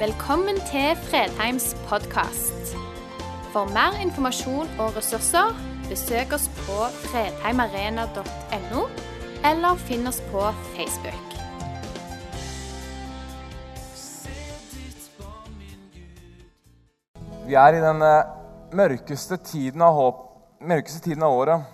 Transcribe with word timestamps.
Velkommen 0.00 0.56
til 0.56 0.96
Fredheims 0.96 1.74
podkast. 1.88 2.70
For 3.52 3.68
mer 3.68 3.98
informasjon 4.00 4.70
og 4.80 4.94
ressurser, 4.96 5.52
besøk 5.90 6.32
oss 6.32 6.46
på 6.62 6.86
fredheimarena.no, 7.02 8.86
eller 9.50 9.82
finn 9.84 10.08
oss 10.08 10.22
på 10.30 10.46
Facebook. 10.70 11.36
Vi 17.44 17.60
er 17.60 17.76
i 17.76 17.84
den 17.84 18.00
eh, 18.00 18.32
mørkeste 18.72 19.36
tiden 19.36 19.84
av, 19.84 20.00
håp, 20.00 20.26
mørkeste 20.64 21.10
tiden 21.10 21.28
av 21.28 21.36
året. 21.42 21.70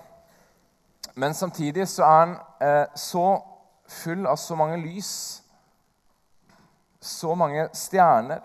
Men 1.15 1.35
samtidig 1.35 1.87
så 1.95 2.11
er 2.11 2.23
den 2.27 2.39
eh, 2.59 2.85
så 2.99 3.29
full 4.03 4.27
av 4.27 4.43
så 4.43 4.59
mange 4.59 4.83
lys, 4.83 5.45
så 7.07 7.35
mange 7.39 7.69
stjerner 7.77 8.43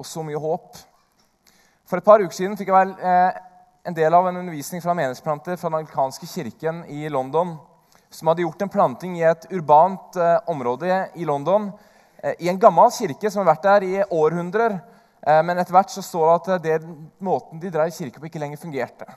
og 0.00 0.06
så 0.08 0.24
mye 0.24 0.40
håp. 0.40 0.78
For 1.90 1.98
et 1.98 2.06
par 2.06 2.22
uker 2.22 2.36
siden 2.36 2.56
fikk 2.56 2.70
jeg 2.70 2.76
vel 2.76 2.92
eh, 3.02 3.40
en 3.84 3.96
del 3.96 4.14
av 4.14 4.28
en 4.28 4.36
undervisning 4.36 4.82
fra 4.82 4.94
menighetsplanter 4.94 5.56
fra 5.58 5.70
den 5.70 5.80
anglikanske 5.80 6.26
kirken 6.28 6.84
i 6.88 7.08
London, 7.08 7.56
som 8.10 8.30
hadde 8.30 8.44
gjort 8.44 8.62
en 8.62 8.72
planting 8.72 9.16
i 9.18 9.26
et 9.26 9.46
urbant 9.50 10.16
eh, 10.16 10.36
område 10.50 11.02
i 11.14 11.26
London, 11.28 11.70
eh, 12.22 12.34
i 12.38 12.48
en 12.52 12.60
gammel 12.60 12.92
kirke 12.94 13.30
som 13.30 13.42
har 13.42 13.52
vært 13.54 13.66
der 13.68 13.86
i 13.88 13.94
århundrer. 14.04 14.78
Eh, 15.26 15.42
men 15.44 15.58
etter 15.58 15.74
hvert 15.76 15.92
så 15.92 16.04
står 16.04 16.30
det 16.30 16.36
at 16.36 16.64
det, 16.64 16.78
måten 17.18 17.60
de 17.62 17.72
drev 17.72 17.92
kirke 17.94 18.20
på, 18.20 18.28
ikke 18.30 18.42
lenger 18.42 18.60
fungerte. 18.60 19.08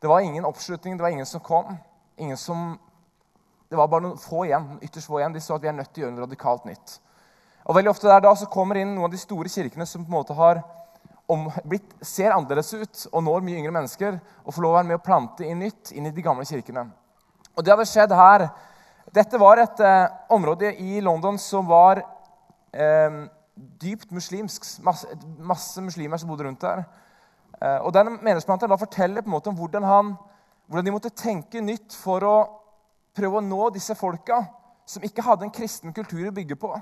Det 0.00 0.10
var 0.10 0.20
ingen 0.20 0.44
oppslutning, 0.44 0.96
det 0.96 1.04
var 1.04 1.14
ingen 1.14 1.28
som 1.28 1.40
kom. 1.40 1.76
Ingen 2.16 2.36
som, 2.36 2.74
det 3.70 3.76
var 3.78 3.88
bare 3.88 4.04
noen 4.04 4.20
få 4.20 4.44
igjen. 4.44 4.74
ytterst 4.82 5.08
få 5.08 5.20
igjen. 5.20 5.32
De 5.32 5.40
så 5.40 5.56
at 5.56 5.62
vi 5.64 5.70
er 5.70 5.78
nødt 5.78 5.94
til 5.94 6.02
å 6.02 6.06
gjøre 6.06 6.16
noe 6.16 6.26
radikalt 6.26 6.66
nytt. 6.68 6.98
Og 7.64 7.76
veldig 7.76 7.92
ofte 7.94 8.10
der 8.10 8.24
da 8.24 8.32
så 8.36 8.48
kommer 8.52 8.78
inn 8.80 8.92
noen 8.92 9.08
av 9.08 9.14
de 9.14 9.20
store 9.20 9.48
kirkene 9.52 9.86
som 9.88 10.04
på 10.04 10.12
en 10.12 10.18
måte 10.18 10.36
har 10.36 10.60
om, 11.30 11.46
blitt, 11.64 11.86
ser 12.04 12.34
annerledes 12.34 12.74
ut 12.74 13.04
og 13.10 13.24
når 13.24 13.44
mye 13.46 13.60
yngre 13.62 13.72
mennesker, 13.72 14.18
og 14.44 14.52
får 14.52 14.64
lov 14.64 14.74
å 14.74 14.78
være 14.78 14.88
med 14.90 14.98
å 14.98 15.04
plante 15.04 15.46
inn 15.48 15.62
nytt 15.64 15.94
inn 15.96 16.08
i 16.08 16.12
de 16.12 16.24
gamle 16.24 16.44
kirkene. 16.48 16.84
Og 17.54 17.64
det 17.64 17.72
hadde 17.72 17.86
skjedd 17.88 18.12
her. 18.18 18.48
Dette 19.14 19.38
var 19.40 19.62
et 19.62 19.80
eh, 19.84 20.12
område 20.34 20.74
i 20.82 21.00
London 21.04 21.38
som 21.40 21.68
var 21.70 22.02
eh, 22.74 23.22
dypt 23.80 24.12
muslimsk. 24.12 24.66
Masse, 24.84 25.16
masse, 25.38 25.84
muslimer 25.84 26.20
som 26.20 26.32
bodde 26.32 26.48
rundt 26.48 26.64
der. 26.64 26.84
Eh, 27.60 27.78
og 27.78 27.94
den 27.94 28.16
Menighetsplanteren 28.18 28.80
forteller 28.80 29.24
på 29.24 29.30
en 29.30 29.36
måte 29.36 29.52
om 29.52 29.56
hvordan, 29.56 29.86
han, 29.88 30.12
hvordan 30.66 30.88
de 30.88 30.94
måtte 30.96 31.14
tenke 31.14 31.62
nytt 31.64 31.96
for 31.96 32.26
å 32.26 32.36
prøve 33.14 33.38
å 33.38 33.46
nå 33.46 33.70
disse 33.72 33.94
folka 33.96 34.42
som 34.84 35.04
ikke 35.06 35.24
hadde 35.24 35.46
en 35.46 35.54
kristen 35.54 35.94
kultur 35.96 36.26
å 36.28 36.34
bygge 36.34 36.58
på. 36.60 36.74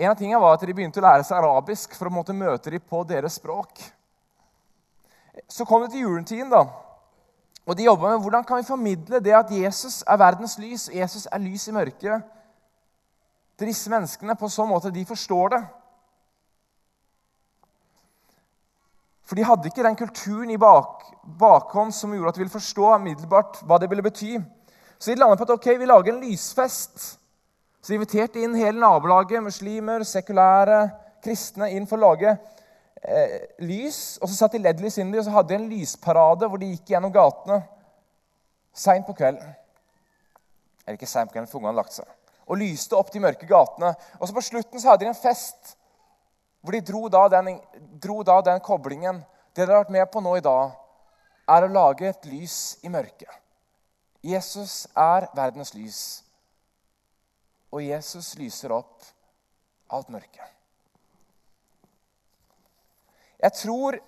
En 0.00 0.10
av 0.10 0.16
tingene 0.16 0.40
var 0.40 0.56
at 0.56 0.62
De 0.64 0.72
begynte 0.72 0.96
å 0.96 1.04
lære 1.04 1.24
seg 1.28 1.36
arabisk 1.36 1.92
for 1.98 2.08
å 2.08 2.14
måtte 2.14 2.32
møte 2.32 2.72
dem 2.72 2.80
på 2.80 3.02
deres 3.04 3.36
språk. 3.36 3.82
Så 5.44 5.66
kom 5.68 5.84
det 5.84 5.92
til 5.92 6.06
juletiden, 6.06 6.48
da. 6.48 6.64
og 7.66 7.76
de 7.76 7.84
jobba 7.84 8.14
med 8.14 8.24
hvordan 8.24 8.44
kan 8.44 8.58
vi 8.58 8.66
formidle 8.66 9.20
det 9.20 9.34
at 9.36 9.52
Jesus 9.52 10.00
er 10.08 10.18
verdens 10.18 10.56
lys, 10.58 10.88
og 10.88 10.96
Jesus 10.96 11.28
er 11.30 11.44
lys 11.44 11.68
i 11.68 11.74
mørket, 11.76 12.24
til 13.60 13.68
disse 13.68 13.92
menneskene 13.92 14.34
på 14.40 14.48
sånn 14.48 14.70
måte 14.72 14.88
at 14.88 14.96
de 14.96 15.04
forstår 15.04 15.52
det. 15.52 15.60
For 19.28 19.36
de 19.36 19.44
hadde 19.46 19.68
ikke 19.68 19.84
den 19.84 20.00
kulturen 20.00 20.50
i 20.50 20.58
bak, 20.58 21.04
bakhånd 21.38 21.92
som 21.94 22.16
gjorde 22.16 22.32
at 22.32 22.40
de 22.40 22.46
ville 22.46 22.56
forstå 22.56 22.94
umiddelbart 22.96 23.60
hva 23.68 23.78
det 23.78 23.92
ville 23.92 24.02
bety. 24.02 24.38
Så 24.98 25.12
de 25.12 25.20
landet 25.20 25.38
på 25.38 25.46
at 25.46 25.52
ok, 25.58 25.68
vi 25.78 25.86
lager 25.92 26.14
en 26.16 26.24
lysfest. 26.24 27.19
Så 27.80 27.92
de 27.92 27.96
inviterte 27.96 28.40
inn 28.44 28.56
hele 28.58 28.80
nabolaget, 28.80 29.40
muslimer, 29.42 30.04
sekulære, 30.04 30.82
kristne, 31.24 31.70
inn 31.72 31.88
for 31.88 31.96
å 31.96 32.10
lage 32.10 32.34
eh, 33.00 33.36
lys. 33.64 34.18
Og 34.20 34.28
så 34.28 34.36
satt 34.36 34.56
de 34.56 34.62
LED-lys 34.62 35.00
inn 35.00 35.12
og 35.16 35.24
så 35.24 35.34
hadde 35.38 35.54
de 35.54 35.58
en 35.60 35.68
lysparade 35.70 36.48
hvor 36.48 36.60
de 36.60 36.70
gikk 36.74 36.92
gjennom 36.92 37.12
gatene 37.14 37.62
seint 38.76 39.06
på 39.06 39.16
kvelden. 39.16 39.56
Eller 40.84 40.98
ikke 40.98 41.08
seint 41.08 41.30
på 41.30 41.36
kvelden, 41.36 41.50
for 41.50 41.60
ungene 41.60 41.72
hadde 41.72 41.82
lagt 41.82 41.96
seg. 41.96 42.16
Og 42.50 42.60
lyste 42.60 42.98
opp 42.98 43.12
de 43.14 43.22
mørke 43.22 43.48
gatene. 43.48 43.92
Og 44.18 44.28
så 44.28 44.36
på 44.36 44.44
slutten 44.44 44.82
så 44.82 44.92
hadde 44.92 45.06
de 45.06 45.12
en 45.12 45.18
fest 45.18 45.76
hvor 46.60 46.76
de 46.76 46.82
dro 46.84 47.06
da 47.08 47.24
den, 47.32 47.54
dro 48.02 48.20
da 48.26 48.40
den 48.44 48.60
koblingen. 48.60 49.22
Det 49.54 49.64
dere 49.64 49.78
har 49.78 49.86
vært 49.86 49.94
med 49.96 50.10
på 50.12 50.20
nå 50.20 50.36
i 50.36 50.44
dag, 50.44 50.74
er 51.50 51.66
å 51.66 51.72
lage 51.72 52.10
et 52.10 52.26
lys 52.28 52.56
i 52.84 52.92
mørket. 52.92 53.30
Jesus 54.20 54.84
er 54.92 55.30
verdens 55.34 55.72
lys, 55.72 56.00
og 57.70 57.82
Jesus 57.84 58.34
lyser 58.38 58.72
opp 58.74 59.04
alt 59.90 60.08
mørke. 60.10 60.46
Jeg 63.40 63.52
tror, 63.52 63.98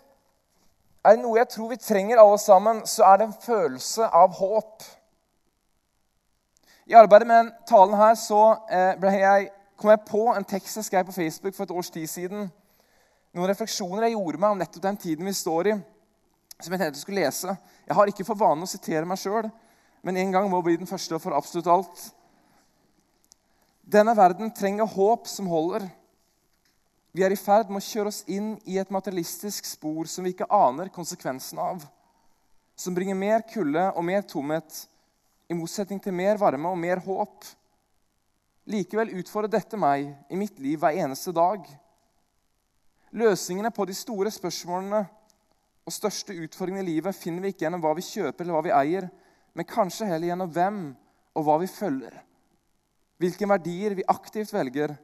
Er 1.05 1.17
det 1.17 1.25
noe 1.25 1.39
jeg 1.41 1.49
tror 1.51 1.69
vi 1.73 1.77
trenger 1.83 2.21
alle 2.23 2.39
sammen, 2.39 2.85
så 2.87 3.03
er 3.03 3.17
det 3.19 3.25
en 3.27 3.41
følelse 3.43 4.07
av 4.07 4.37
håp. 4.39 4.85
I 6.87 6.95
arbeidet 6.95 7.27
med 7.27 7.41
den 7.41 7.51
talen 7.67 7.97
her 7.99 8.15
så 8.15 8.43
eh, 8.71 9.19
jeg 9.19 9.49
kom 9.77 9.91
jeg 9.91 10.05
på 10.07 10.21
en 10.31 10.47
tekst 10.47 10.79
jeg 10.79 10.87
skrev 10.87 11.09
på 11.09 11.17
Facebook 11.17 11.57
for 11.57 11.65
et 11.65 11.75
års 11.75 11.91
tid 11.91 12.07
siden. 12.07 12.47
Noen 13.35 13.51
refleksjoner 13.51 14.07
jeg 14.07 14.15
gjorde 14.15 14.39
meg 14.39 14.55
om 14.55 14.63
nettopp 14.63 14.85
den 14.85 14.97
tiden 14.97 15.27
vi 15.27 15.35
står 15.35 15.73
i. 15.73 15.75
som 16.61 16.73
Jeg 16.73 16.79
tenkte 16.79 16.99
jeg 16.99 17.03
skulle 17.03 17.25
lese. 17.25 17.57
Jeg 17.87 17.97
har 17.99 18.07
ikke 18.07 18.29
for 18.29 18.39
vane 18.39 18.63
å 18.63 18.71
sitere 18.71 19.09
meg 19.09 19.19
sjøl, 19.19 19.51
men 20.07 20.17
en 20.17 20.33
gang 20.33 20.51
må 20.51 20.63
bli 20.63 20.77
den 20.77 20.87
første 20.87 21.19
for 21.19 21.35
absolutt 21.35 21.67
alt. 21.67 22.13
Denne 23.83 24.15
verden 24.15 24.53
trenger 24.55 24.87
håp 24.87 25.27
som 25.27 25.49
holder. 25.51 25.89
Vi 27.13 27.25
er 27.27 27.35
i 27.35 27.37
ferd 27.37 27.69
med 27.69 27.83
å 27.83 27.85
kjøre 27.85 28.13
oss 28.13 28.23
inn 28.31 28.55
i 28.65 28.79
et 28.81 28.93
materialistisk 28.95 29.67
spor 29.69 30.09
som 30.09 30.25
vi 30.25 30.33
ikke 30.33 30.49
aner 30.49 30.93
konsekvensen 30.95 31.59
av. 31.61 31.83
Som 32.79 32.95
bringer 32.97 33.19
mer 33.19 33.43
kulde 33.51 33.91
og 33.93 34.07
mer 34.07 34.23
tomhet, 34.25 34.87
i 35.51 35.57
motsetning 35.59 36.01
til 36.01 36.15
mer 36.17 36.39
varme 36.41 36.71
og 36.71 36.79
mer 36.81 37.03
håp. 37.05 37.45
Likevel 38.73 39.13
utfordrer 39.21 39.53
dette 39.59 39.77
meg 39.77 40.07
i 40.33 40.39
mitt 40.39 40.57
liv 40.63 40.79
hver 40.81 40.97
eneste 41.03 41.35
dag. 41.37 41.67
Løsningene 43.13 43.75
på 43.75 43.85
de 43.85 43.99
store 43.99 44.33
spørsmålene 44.33 45.03
og 45.83 45.93
største 45.93 46.33
utfordringene 46.47 46.87
i 46.87 46.95
livet 46.95 47.19
finner 47.19 47.45
vi 47.45 47.53
ikke 47.53 47.67
gjennom 47.67 47.83
hva 47.83 47.93
vi 47.99 48.07
kjøper 48.07 48.47
eller 48.47 48.57
hva 48.57 48.65
vi 48.65 48.77
eier, 48.79 49.11
men 49.53 49.69
kanskje 49.69 50.09
heller 50.09 50.31
gjennom 50.31 50.53
hvem 50.55 50.85
og 51.37 51.45
hva 51.45 51.59
vi 51.61 51.69
følger. 51.69 52.15
Hvilke 53.23 53.47
verdier 53.47 53.95
vi 53.95 54.07
aktivt 54.11 54.51
velger, 54.55 54.97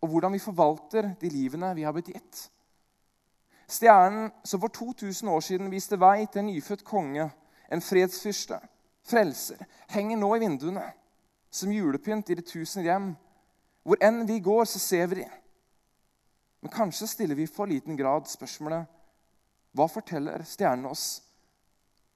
og 0.00 0.08
hvordan 0.08 0.32
vi 0.32 0.40
forvalter 0.40 1.12
de 1.20 1.30
livene 1.30 1.74
vi 1.76 1.84
har 1.84 1.92
blitt 1.92 2.08
gitt. 2.14 2.46
Stjernen 3.68 4.30
som 4.44 4.60
for 4.60 4.72
2000 4.72 5.28
år 5.28 5.44
siden 5.44 5.70
viste 5.72 5.98
vei 6.00 6.24
til 6.26 6.42
en 6.42 6.48
nyfødt 6.48 6.84
konge, 6.84 7.28
en 7.72 7.84
fredsfyrste, 7.84 8.58
frelser, 9.04 9.60
henger 9.92 10.18
nå 10.20 10.32
i 10.36 10.42
vinduene 10.42 10.86
som 11.52 11.72
julepynt 11.72 12.30
i 12.32 12.38
de 12.38 12.44
tusen 12.46 12.84
hjem. 12.86 13.12
Hvor 13.84 14.00
enn 14.00 14.24
vi 14.28 14.38
går, 14.40 14.64
så 14.64 14.80
ser 14.80 15.10
vi 15.10 15.20
de. 15.20 15.28
Men 16.62 16.72
kanskje 16.72 17.10
stiller 17.10 17.36
vi 17.36 17.48
for 17.50 17.68
liten 17.68 17.98
grad 17.98 18.30
spørsmålet 18.30 18.88
hva 19.72 19.88
forteller 19.88 20.44
stjernene 20.44 20.92
oss 20.92 21.22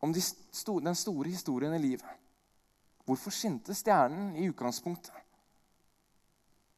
om 0.05 0.13
de 0.13 0.21
sto, 0.21 0.79
den 0.81 0.95
store 0.95 1.33
historien 1.33 1.75
i 1.75 1.83
livet? 1.83 2.09
Hvorfor 3.07 3.33
skinte 3.33 3.75
stjernen 3.75 4.35
i 4.37 4.49
utgangspunktet? 4.51 5.25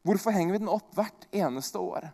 Hvorfor 0.05 0.31
henger 0.31 0.55
vi 0.55 0.61
den 0.63 0.71
opp 0.71 0.93
hvert 0.95 1.27
eneste 1.35 1.79
år? 1.81 2.07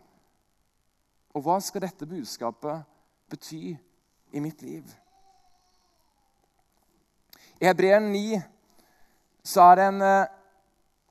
Og 1.36 1.44
hva 1.46 1.60
skal 1.62 1.86
dette 1.86 2.08
budskapet 2.10 2.86
bety 3.30 3.76
i 3.76 4.42
mitt 4.42 4.64
liv? 4.66 4.88
I 7.62 7.70
Hebreeren 7.70 8.10
9 8.12 8.40
så 9.46 9.68
er 9.70 9.78
det 9.80 9.86
en 9.92 10.02
uh, 10.02 10.32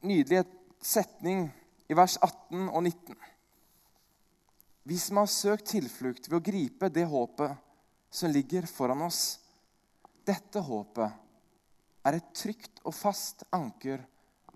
nydelig 0.04 0.42
setning 0.84 1.46
i 1.88 1.96
vers 1.96 2.16
18 2.18 2.66
og 2.68 2.82
19. 2.82 3.14
Vi 4.84 4.98
som 5.00 5.22
har 5.22 5.30
søkt 5.32 5.70
tilflukt 5.70 6.28
ved 6.28 6.40
å 6.40 6.44
gripe 6.44 6.90
det 6.92 7.06
håpet 7.08 7.54
som 8.12 8.32
ligger 8.32 8.66
foran 8.68 9.06
oss. 9.06 9.38
Dette 10.26 10.60
håpet 10.60 12.04
er 12.04 12.18
et 12.18 12.30
trygt 12.36 12.82
og 12.84 12.92
fast 12.96 13.46
anker 13.54 14.02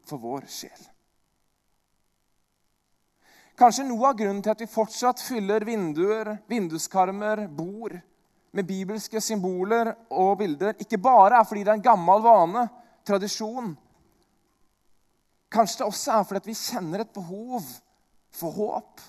for 0.05 0.21
vår 0.21 0.49
sjel. 0.53 0.81
Kanskje 3.59 3.89
noe 3.89 4.13
av 4.13 4.19
grunnen 4.21 4.39
til 4.43 4.53
at 4.53 4.61
vi 4.63 4.71
fortsatt 4.71 5.19
fyller 5.19 5.65
vinduer, 5.67 6.37
vinduskarmer, 6.47 7.49
bord 7.51 7.97
med 8.55 8.67
bibelske 8.69 9.21
symboler 9.23 9.91
og 10.15 10.37
bilder, 10.39 10.77
ikke 10.79 11.01
bare 11.03 11.41
er 11.41 11.47
fordi 11.47 11.65
det 11.67 11.73
er 11.73 11.81
en 11.81 11.89
gammel 11.89 12.23
vane, 12.23 12.65
tradisjon. 13.07 13.73
Kanskje 15.51 15.83
det 15.83 15.89
også 15.89 16.15
er 16.15 16.29
fordi 16.29 16.53
vi 16.53 16.57
kjenner 16.61 17.03
et 17.03 17.13
behov 17.15 17.67
for 18.39 18.55
håp. 18.55 19.03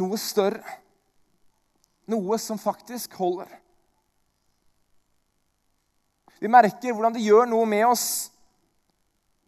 Noe 0.00 0.18
større. 0.18 0.80
Noe 2.10 2.38
som 2.42 2.58
faktisk 2.60 3.14
holder. 3.20 3.48
Vi 6.42 6.50
merker 6.50 6.92
hvordan 6.92 7.14
det 7.14 7.24
gjør 7.24 7.46
noe 7.48 7.64
med 7.68 7.86
oss 7.86 8.08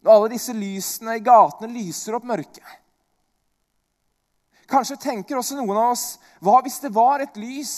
når 0.01 0.13
alle 0.13 0.35
disse 0.37 0.53
lysene 0.55 1.17
i 1.19 1.25
gatene 1.25 1.73
lyser 1.73 2.15
opp 2.15 2.25
mørket. 2.25 2.63
Kanskje 4.67 4.99
tenker 4.99 5.39
også 5.39 5.55
noen 5.55 5.77
av 5.79 5.93
oss 5.93 6.17
hva 6.43 6.59
hvis 6.65 6.81
det 6.83 6.91
var 6.95 7.23
et 7.23 7.37
lys 7.39 7.75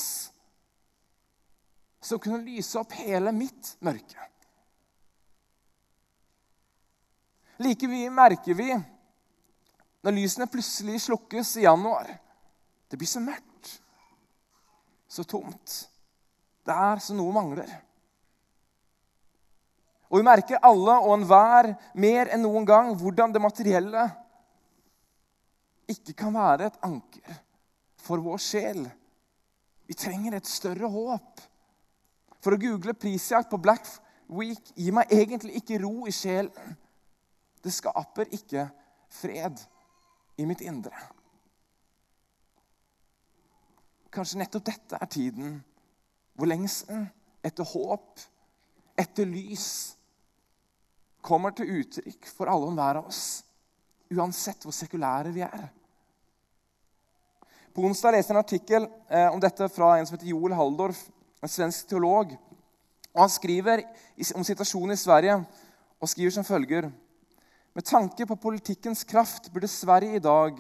som 2.02 2.22
kunne 2.22 2.42
lyse 2.42 2.80
opp 2.80 2.96
hele 2.98 3.34
mitt 3.36 3.76
mørke? 3.86 4.26
Like 7.60 7.90
mye 7.92 8.10
merker 8.14 8.56
vi 8.56 8.72
når 10.00 10.16
lysene 10.16 10.48
plutselig 10.48 11.02
slukkes 11.04 11.58
i 11.60 11.66
januar. 11.66 12.08
Det 12.90 12.98
blir 12.98 13.10
så 13.10 13.20
mørkt, 13.22 13.74
så 15.12 15.26
tomt. 15.28 15.76
Det 16.66 16.74
er 16.74 17.02
så 17.04 17.14
noe 17.18 17.36
mangler. 17.36 17.70
Og 20.10 20.22
vi 20.22 20.26
merker 20.26 20.64
alle 20.66 20.96
og 21.04 21.12
enhver 21.20 21.74
mer 22.00 22.32
enn 22.34 22.42
noen 22.48 22.66
gang 22.66 22.96
hvordan 22.98 23.36
det 23.36 23.44
materielle 23.44 24.08
ikke 25.92 26.16
kan 26.18 26.36
være 26.36 26.70
et 26.70 26.82
anker 26.86 27.40
for 28.00 28.22
vår 28.24 28.42
sjel. 28.44 28.84
Vi 29.90 29.98
trenger 29.98 30.38
et 30.38 30.50
større 30.50 30.90
håp. 30.92 31.42
For 32.40 32.56
å 32.56 32.62
google 32.62 32.96
prisjakt 32.96 33.50
på 33.52 33.60
Black 33.60 33.88
Week 34.30 34.72
gir 34.78 34.94
meg 34.96 35.12
egentlig 35.12 35.58
ikke 35.60 35.82
ro 35.84 36.06
i 36.08 36.14
sjelen. 36.16 36.76
Det 37.60 37.74
skaper 37.74 38.30
ikke 38.38 38.68
fred 39.12 39.60
i 40.40 40.46
mitt 40.48 40.62
indre. 40.64 40.96
Kanskje 44.14 44.40
nettopp 44.40 44.66
dette 44.70 44.98
er 44.98 45.10
tiden 45.12 45.58
hvor 46.40 46.48
lengselen 46.50 47.10
etter 47.46 47.68
håp, 47.68 48.22
etter 49.00 49.28
lys, 49.28 49.68
kommer 51.22 51.52
til 51.56 51.82
uttrykk 51.82 52.30
for 52.32 52.50
alle 52.50 52.70
og 52.70 52.74
enhver 52.74 53.02
av 53.02 53.10
oss, 53.12 53.44
uansett 54.16 54.64
hvor 54.64 54.76
sekulære 54.76 55.34
vi 55.36 55.44
er. 55.46 55.68
På 57.74 57.86
onsdag 57.86 58.16
leste 58.16 58.34
jeg 58.34 58.38
en 58.38 58.44
artikkel 58.44 58.88
eh, 59.10 59.28
om 59.34 59.40
dette 59.42 59.70
fra 59.74 59.96
en 59.98 60.08
som 60.08 60.16
heter 60.18 60.32
Joel 60.32 60.56
Halldorf, 60.58 61.02
en 61.42 61.52
svensk 61.52 61.90
teolog. 61.90 62.34
Og 63.14 63.22
Han 63.22 63.30
skriver 63.30 63.84
om 64.36 64.46
situasjonen 64.46 64.96
i 64.96 65.00
Sverige 65.00 65.38
og 66.00 66.10
skriver 66.10 66.34
som 66.34 66.48
følger 66.48 66.90
med 67.80 67.86
tanke 67.86 68.26
på 68.26 68.36
politikkens 68.36 69.06
kraft 69.08 69.52
burde 69.54 69.68
Sverige 69.72 70.18
i 70.18 70.24
dag 70.24 70.58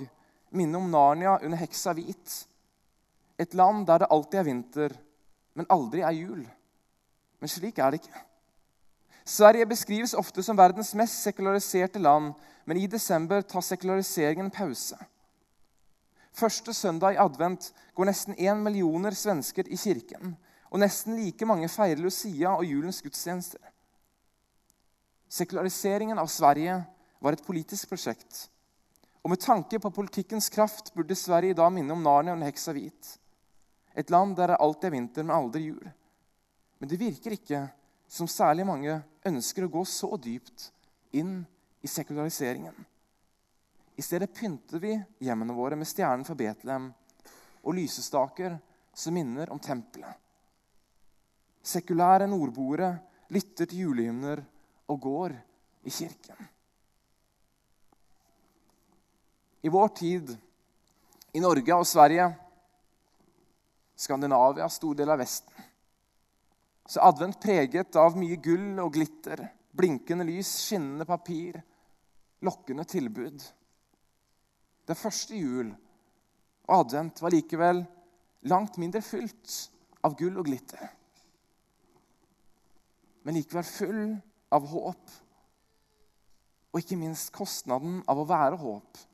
minne 0.55 0.77
om 0.77 0.89
Narnia 0.91 1.37
under 1.43 1.59
heksa 1.59 1.91
hvit. 1.97 2.35
Et 3.39 3.53
land 3.53 3.85
der 3.87 4.03
det 4.03 4.07
alltid 4.11 4.39
er 4.39 4.47
vinter, 4.47 4.95
men 5.53 5.67
aldri 5.69 6.03
er 6.05 6.15
jul. 6.15 6.45
Men 7.39 7.51
slik 7.51 7.79
er 7.79 7.91
det 7.91 7.99
ikke. 7.99 8.21
Sverige 9.25 9.67
beskrives 9.69 10.15
ofte 10.17 10.43
som 10.43 10.57
verdens 10.57 10.93
mest 10.95 11.19
sekulariserte 11.23 11.99
land, 11.99 12.33
men 12.65 12.77
i 12.77 12.87
desember 12.87 13.41
tar 13.41 13.67
sekulariseringen 13.67 14.51
pause. 14.51 14.97
Første 16.35 16.73
søndag 16.73 17.15
i 17.15 17.21
advent 17.21 17.71
går 17.97 18.09
nesten 18.09 18.37
én 18.37 18.61
millioner 18.63 19.15
svensker 19.17 19.67
i 19.67 19.77
kirken, 19.77 20.35
og 20.69 20.79
nesten 20.83 21.17
like 21.17 21.45
mange 21.49 21.67
feirer 21.71 22.01
Lucia 22.01 22.53
og 22.53 22.65
julens 22.65 23.01
gudstjenester. 23.01 23.61
Sekulariseringen 25.29 26.19
av 26.19 26.29
Sverige 26.29 26.79
var 27.21 27.35
et 27.35 27.45
politisk 27.45 27.89
prosjekt. 27.91 28.47
Og 29.23 29.33
med 29.33 29.41
tanke 29.43 29.79
på 29.81 29.91
politikkens 29.93 30.49
kraft 30.49 30.93
burde 30.95 31.17
Sverige 31.17 31.57
da 31.57 31.67
minne 31.73 31.93
om 31.93 32.03
Narnia 32.05 32.37
og 32.37 32.45
heksa 32.45 32.73
hvit. 32.73 33.17
Et 33.97 34.09
land 34.09 34.37
der 34.37 34.53
det 34.53 34.61
alltid 34.61 34.87
er 34.87 34.95
vinter, 34.95 35.25
men 35.25 35.35
aldri 35.35 35.65
jul. 35.67 35.89
Men 36.79 36.89
det 36.89 37.01
virker 37.01 37.35
ikke 37.35 37.65
som 38.09 38.29
særlig 38.31 38.65
mange 38.65 39.01
ønsker 39.27 39.65
å 39.65 39.73
gå 39.73 39.83
så 39.85 40.15
dypt 40.17 40.69
inn 41.11 41.41
i 41.83 41.89
sekulariseringen. 41.89 42.73
I 43.99 44.03
stedet 44.05 44.31
pynter 44.31 44.79
vi 44.79 44.93
hjemmene 45.25 45.55
våre 45.55 45.75
med 45.75 45.89
stjernen 45.89 46.23
fra 46.27 46.37
Betlehem 46.39 46.87
og 47.59 47.75
lysestaker 47.75 48.55
som 48.95 49.17
minner 49.17 49.51
om 49.51 49.59
tempelet. 49.59 50.13
Sekulære 51.59 52.29
nordboere 52.31 52.93
lytter 53.35 53.67
til 53.67 53.83
julehymner 53.83 54.39
og 54.89 55.03
går 55.03 55.35
i 55.83 55.91
kirken 55.91 56.47
i 59.61 59.69
vår 59.69 59.87
tid, 59.87 60.37
i 61.31 61.39
Norge 61.39 61.75
og 61.75 61.87
Sverige, 61.87 62.29
Skandinavia, 63.99 64.69
stor 64.71 64.95
del 64.95 65.11
av 65.11 65.19
Vesten, 65.19 65.65
så 66.89 67.01
er 67.01 67.11
advent 67.11 67.39
preget 67.43 67.97
av 67.99 68.15
mye 68.17 68.39
gull 68.41 68.79
og 68.81 68.93
glitter, 68.95 69.43
blinkende 69.75 70.25
lys, 70.25 70.49
skinnende 70.63 71.05
papir, 71.05 71.59
lokkende 72.47 72.87
tilbud. 72.87 73.43
Det 74.89 74.97
første 74.97 75.37
jul 75.37 75.69
og 76.69 76.75
advent 76.79 77.21
var 77.21 77.33
likevel 77.33 77.83
langt 78.49 78.79
mindre 78.81 79.03
fylt 79.05 79.55
av 80.05 80.15
gull 80.17 80.39
og 80.39 80.47
glitter. 80.49 80.87
Men 83.23 83.37
likevel 83.37 83.67
full 83.67 84.03
av 84.55 84.65
håp, 84.71 85.13
og 86.69 86.81
ikke 86.81 86.97
minst 86.97 87.29
kostnaden 87.35 87.99
av 88.09 88.21
å 88.21 88.27
være 88.29 88.57
håp 88.61 89.05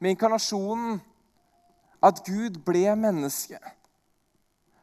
med 0.00 0.14
inkarnasjonen 0.14 0.96
at 2.00 2.22
Gud 2.24 2.56
ble 2.64 2.88
menneske. 2.96 3.58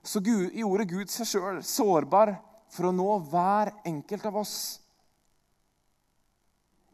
Så 0.06 0.22
gjorde 0.22 0.86
Gud 0.88 1.12
seg 1.12 1.28
sjøl 1.28 1.64
sårbar 1.66 2.36
for 2.72 2.90
å 2.90 2.96
nå 2.96 3.10
hver 3.32 3.74
enkelt 3.88 4.28
av 4.30 4.38
oss. 4.44 4.58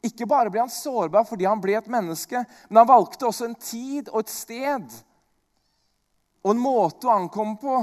Ikke 0.03 0.27
bare 0.27 0.51
ble 0.51 0.63
han 0.63 0.71
sårbar 0.71 1.25
fordi 1.27 1.47
han 1.47 1.61
ble 1.63 1.77
et 1.79 1.89
menneske, 1.91 2.43
men 2.69 2.81
han 2.81 2.89
valgte 2.89 3.27
også 3.29 3.47
en 3.47 3.55
tid 3.55 4.11
og 4.11 4.23
et 4.23 4.33
sted 4.33 4.97
og 6.43 6.51
en 6.51 6.59
måte 6.59 7.07
å 7.07 7.13
ankomme 7.13 7.55
på 7.61 7.77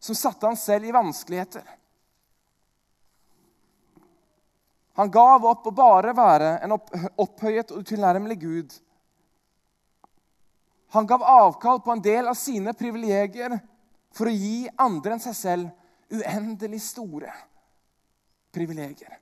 som 0.00 0.16
satte 0.16 0.48
han 0.48 0.56
selv 0.56 0.88
i 0.88 0.94
vanskeligheter. 0.96 1.64
Han 4.96 5.12
gav 5.12 5.44
opp 5.44 5.68
å 5.68 5.76
bare 5.76 6.14
være 6.16 6.54
en 6.64 6.72
opphøyet 6.72 7.74
og 7.74 7.84
utilnærmelig 7.84 8.38
Gud 8.40 8.76
han 10.96 11.06
gav 11.06 11.22
avkall 11.22 11.80
på 11.80 11.92
en 11.92 12.02
del 12.02 12.28
av 12.30 12.34
sine 12.38 12.72
privilegier 12.72 13.58
for 14.16 14.30
å 14.30 14.32
gi 14.32 14.68
andre 14.80 15.16
enn 15.16 15.22
seg 15.22 15.34
selv 15.36 16.14
uendelig 16.14 16.80
store 16.86 17.32
privilegier. 18.54 19.18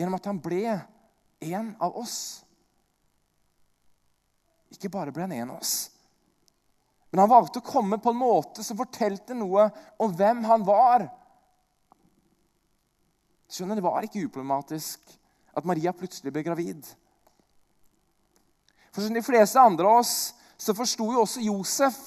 Gjennom 0.00 0.16
at 0.16 0.28
han 0.30 0.40
ble 0.40 0.64
en 1.44 1.74
av 1.76 1.96
oss. 2.00 2.40
Ikke 4.72 4.88
bare 4.92 5.12
ble 5.12 5.26
han 5.26 5.34
en 5.36 5.50
av 5.52 5.58
oss, 5.60 5.90
men 7.10 7.24
han 7.24 7.30
valgte 7.32 7.58
å 7.58 7.66
komme 7.66 7.98
på 7.98 8.12
en 8.12 8.20
måte 8.20 8.62
som 8.62 8.78
fortalte 8.78 9.34
noe 9.34 9.66
om 10.00 10.12
hvem 10.14 10.44
han 10.46 10.62
var. 10.62 11.08
Skjønner, 13.50 13.80
Det 13.80 13.82
var 13.82 14.06
ikke 14.06 14.22
uproblematisk 14.28 15.10
at 15.58 15.66
Maria 15.66 15.90
plutselig 15.92 16.30
ble 16.32 16.44
gravid. 16.46 16.86
For 18.94 19.02
som 19.02 19.14
de 19.14 19.24
fleste 19.26 19.58
andre 19.58 19.90
av 19.90 20.04
oss 20.04 20.14
så 20.60 20.74
forsto 20.76 21.10
jo 21.10 21.24
også 21.24 21.42
Josef 21.42 21.98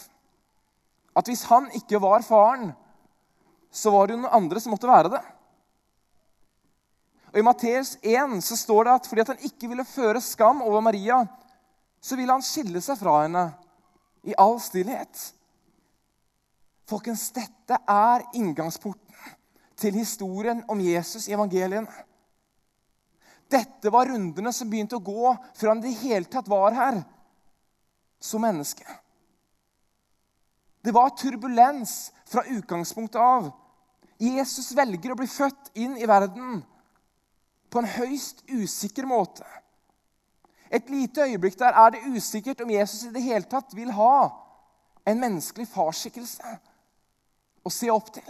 at 1.14 1.28
hvis 1.28 1.44
han 1.52 1.68
ikke 1.76 2.00
var 2.02 2.24
faren, 2.26 2.72
så 3.74 3.92
var 3.92 4.08
det 4.08 4.16
jo 4.16 4.24
noen 4.24 4.38
andre 4.40 4.64
som 4.64 4.72
måtte 4.72 4.90
være 4.90 5.12
det. 5.18 5.24
Og 7.34 7.40
I 7.42 7.46
Matteus 7.46 7.96
1 8.06 8.38
så 8.46 8.56
står 8.58 8.86
det 8.86 8.92
at 8.94 9.08
fordi 9.10 9.22
at 9.24 9.32
han 9.34 9.46
ikke 9.48 9.68
ville 9.72 9.86
føre 9.90 10.22
skam 10.22 10.62
over 10.62 10.84
Maria, 10.86 11.24
så 11.98 12.18
ville 12.20 12.34
han 12.36 12.46
skille 12.46 12.82
seg 12.84 13.00
fra 13.00 13.24
henne 13.24 13.48
i 14.30 14.36
all 14.38 14.60
stillhet. 14.62 15.22
Folkens, 16.86 17.32
dette 17.34 17.80
er 17.90 18.25
inngangsporten 18.38 19.02
til 19.82 19.98
historien 19.98 20.62
om 20.70 20.82
Jesus 20.84 21.25
i 21.25 21.34
evangeliene. 21.34 21.90
Dette 23.50 23.90
var 23.94 24.12
rundene 24.12 24.54
som 24.54 24.70
begynte 24.70 25.00
å 25.00 25.04
gå 25.04 25.34
før 25.58 25.72
han 25.72 25.82
i 25.82 25.88
det 25.88 26.02
hele 26.04 26.30
tatt 26.30 26.50
var 26.52 26.75
her 26.78 27.00
som 28.22 28.46
menneske. 28.46 28.86
Det 30.86 30.94
var 30.94 31.16
turbulens 31.18 32.12
fra 32.30 32.46
utgangspunktet 32.46 33.18
av. 33.18 33.50
Jesus 34.22 34.70
velger 34.78 35.13
å 35.13 35.18
bli 35.18 35.28
født 35.32 35.74
inn 35.82 35.98
i 35.98 36.08
verden 36.10 36.62
på 37.74 37.82
en 37.82 37.89
høyst 37.89 38.44
usikker 38.53 39.08
måte. 39.10 39.46
Et 40.74 40.89
lite 40.89 41.25
øyeblikk 41.25 41.58
der 41.60 41.74
er 41.74 41.94
det 41.94 42.06
usikkert 42.13 42.62
om 42.62 42.70
Jesus 42.70 43.08
i 43.08 43.13
det 43.13 43.25
hele 43.25 43.50
tatt 43.50 43.74
vil 43.77 43.92
ha 43.94 44.30
en 45.10 45.20
menneskelig 45.20 45.68
farsskikkelse 45.74 46.58
å 47.65 47.72
se 47.74 47.89
opp 47.94 48.12
til. 48.13 48.30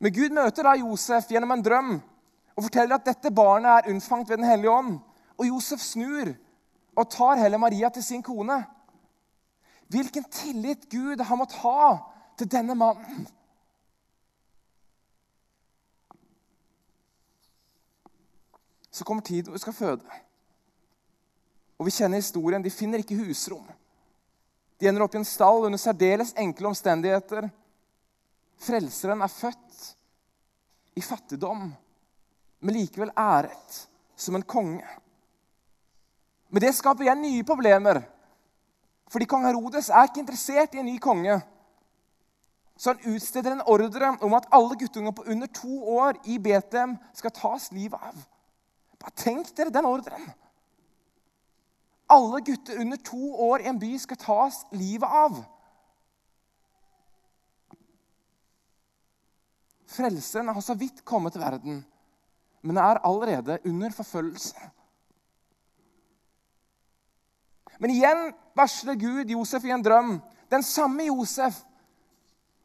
Men 0.00 0.12
Gud 0.12 0.34
møter 0.36 0.66
da 0.66 0.74
Josef 0.80 1.30
gjennom 1.32 1.54
en 1.54 1.64
drøm 1.64 1.92
og 2.54 2.66
forteller 2.66 2.98
at 2.98 3.06
dette 3.08 3.32
barnet 3.34 3.70
er 3.70 3.92
unnfanget 3.92 4.30
ved 4.30 4.42
Den 4.42 4.48
hellige 4.48 4.70
ånd. 4.70 4.98
Og 5.38 5.46
Josef 5.48 5.80
snur 5.80 6.34
og 6.94 7.10
tar 7.10 7.40
heller 7.40 7.58
Maria 7.58 7.88
til 7.88 8.04
sin 8.04 8.22
kone. 8.22 8.60
Hvilken 9.88 10.24
tillit 10.30 10.88
Gud 10.90 11.20
har 11.20 11.36
måttet 11.36 11.62
ha 11.64 11.96
til 12.38 12.50
denne 12.50 12.76
mannen. 12.78 13.26
Så 18.94 19.04
kommer 19.04 19.26
tid 19.26 19.48
hvor 19.48 19.56
vi 19.56 19.62
skal 19.62 19.74
føde. 19.74 20.20
Og 21.78 21.88
vi 21.88 21.94
kjenner 21.96 22.22
historien. 22.22 22.62
De 22.62 22.70
finner 22.70 23.02
ikke 23.02 23.18
husrom. 23.18 23.66
De 24.78 24.86
ender 24.86 25.02
opp 25.02 25.14
i 25.16 25.18
en 25.18 25.26
stall 25.26 25.66
under 25.66 25.80
særdeles 25.80 26.34
enkle 26.38 26.70
omstendigheter. 26.70 27.48
Frelseren 28.62 29.22
er 29.22 29.32
født 29.32 29.88
i 30.94 31.02
fattigdom, 31.02 31.72
men 32.60 32.76
likevel 32.76 33.10
æret 33.18 33.78
som 34.16 34.38
en 34.38 34.46
konge. 34.46 34.86
Men 36.54 36.62
det 36.62 36.74
skaper 36.76 37.06
igjen 37.06 37.22
nye 37.24 37.46
problemer. 37.46 37.98
Fordi 39.10 39.26
kong 39.30 39.46
Herodes 39.48 39.90
er 39.90 40.06
ikke 40.06 40.22
interessert 40.22 40.74
i 40.74 40.82
en 40.82 40.86
ny 40.86 41.00
konge. 41.02 41.40
Så 42.78 42.94
han 42.94 43.14
utsteder 43.14 43.54
en 43.54 43.66
ordre 43.70 44.12
om 44.22 44.34
at 44.38 44.46
alle 44.54 44.78
guttunger 44.78 45.14
på 45.14 45.26
under 45.30 45.50
to 45.50 45.82
år 45.98 46.18
i 46.30 46.38
Betlehem 46.38 46.96
skal 47.14 47.34
tas 47.34 47.70
livet 47.74 47.98
av. 47.98 48.14
Tenk 49.12 49.50
dere 49.56 49.72
den 49.72 49.86
ordren! 49.88 50.30
Alle 52.08 52.40
gutter 52.44 52.80
under 52.80 53.00
to 53.00 53.34
år 53.48 53.64
i 53.64 53.68
en 53.68 53.80
by 53.80 53.90
skal 53.98 54.20
tas 54.20 54.60
livet 54.76 55.08
av. 55.08 55.40
Frelseren 59.94 60.50
har 60.50 60.64
så 60.64 60.74
vidt 60.76 61.04
kommet 61.06 61.32
til 61.34 61.44
verden, 61.44 61.82
men 62.62 62.80
er 62.80 63.00
allerede 63.06 63.60
under 63.64 63.94
forfølgelse. 63.94 64.70
Men 67.78 67.90
igjen 67.90 68.26
varsler 68.56 68.98
Gud 68.98 69.30
Josef 69.30 69.64
i 69.64 69.72
en 69.74 69.82
drøm. 69.82 70.16
Den 70.50 70.62
samme 70.62 71.06
Josef 71.08 71.62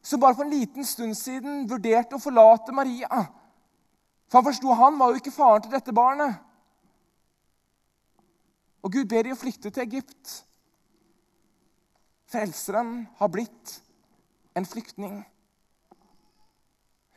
som 0.02 0.20
bare 0.20 0.34
for 0.34 0.44
en 0.44 0.50
liten 0.50 0.84
stund 0.84 1.14
siden 1.16 1.66
vurderte 1.68 2.16
å 2.16 2.22
forlate 2.22 2.72
Maria. 2.72 3.26
For 4.30 4.38
han 4.38 4.46
forsto 4.46 4.76
han 4.78 4.98
var 4.98 5.10
jo 5.10 5.20
ikke 5.20 5.34
faren 5.34 5.64
til 5.64 5.74
dette 5.74 5.94
barnet. 5.94 6.38
Og 8.86 8.92
Gud 8.94 9.10
ber 9.10 9.26
dem 9.26 9.34
å 9.34 9.40
flykte 9.40 9.72
til 9.74 9.82
Egypt. 9.82 10.36
Frelseren 12.30 13.08
har 13.18 13.32
blitt 13.32 13.80
en 14.56 14.66
flyktning. 14.66 15.20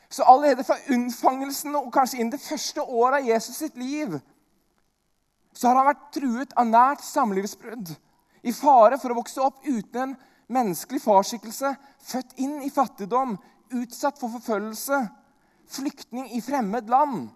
Så 0.09 0.25
allerede 0.29 0.65
fra 0.65 0.77
unnfangelsen 0.93 1.77
og 1.77 1.93
kanskje 1.93 2.19
inn 2.21 2.33
det 2.33 2.41
første 2.41 2.81
året 2.81 3.21
av 3.21 3.29
Jesus 3.29 3.61
sitt 3.61 3.77
liv 3.77 4.19
så 5.53 5.69
har 5.69 5.77
han 5.79 5.89
vært 5.91 6.05
truet 6.15 6.53
av 6.57 6.65
nært 6.65 7.03
samlivsbrudd, 7.05 7.91
i 8.43 8.51
fare 8.51 8.97
for 8.97 9.13
å 9.13 9.19
vokse 9.19 9.41
opp 9.41 9.61
uten 9.67 9.99
en 10.01 10.15
menneskelig 10.53 11.01
farsskikkelse, 11.03 11.75
født 12.03 12.33
inn 12.41 12.55
i 12.65 12.71
fattigdom, 12.73 13.37
utsatt 13.77 14.17
for 14.19 14.33
forfølgelse, 14.33 14.97
flyktning 15.69 16.31
i 16.31 16.41
fremmed 16.41 16.89
land. 16.89 17.29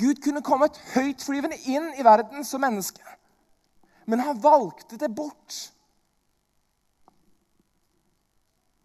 Gud 0.00 0.22
kunne 0.24 0.42
kommet 0.44 0.78
høytflyvende 0.94 1.58
inn 1.68 1.92
i 1.98 2.04
verden 2.06 2.46
som 2.48 2.62
menneske, 2.64 3.04
men 4.08 4.22
han 4.24 4.40
valgte 4.40 4.96
det 4.98 5.10
bort. 5.12 5.58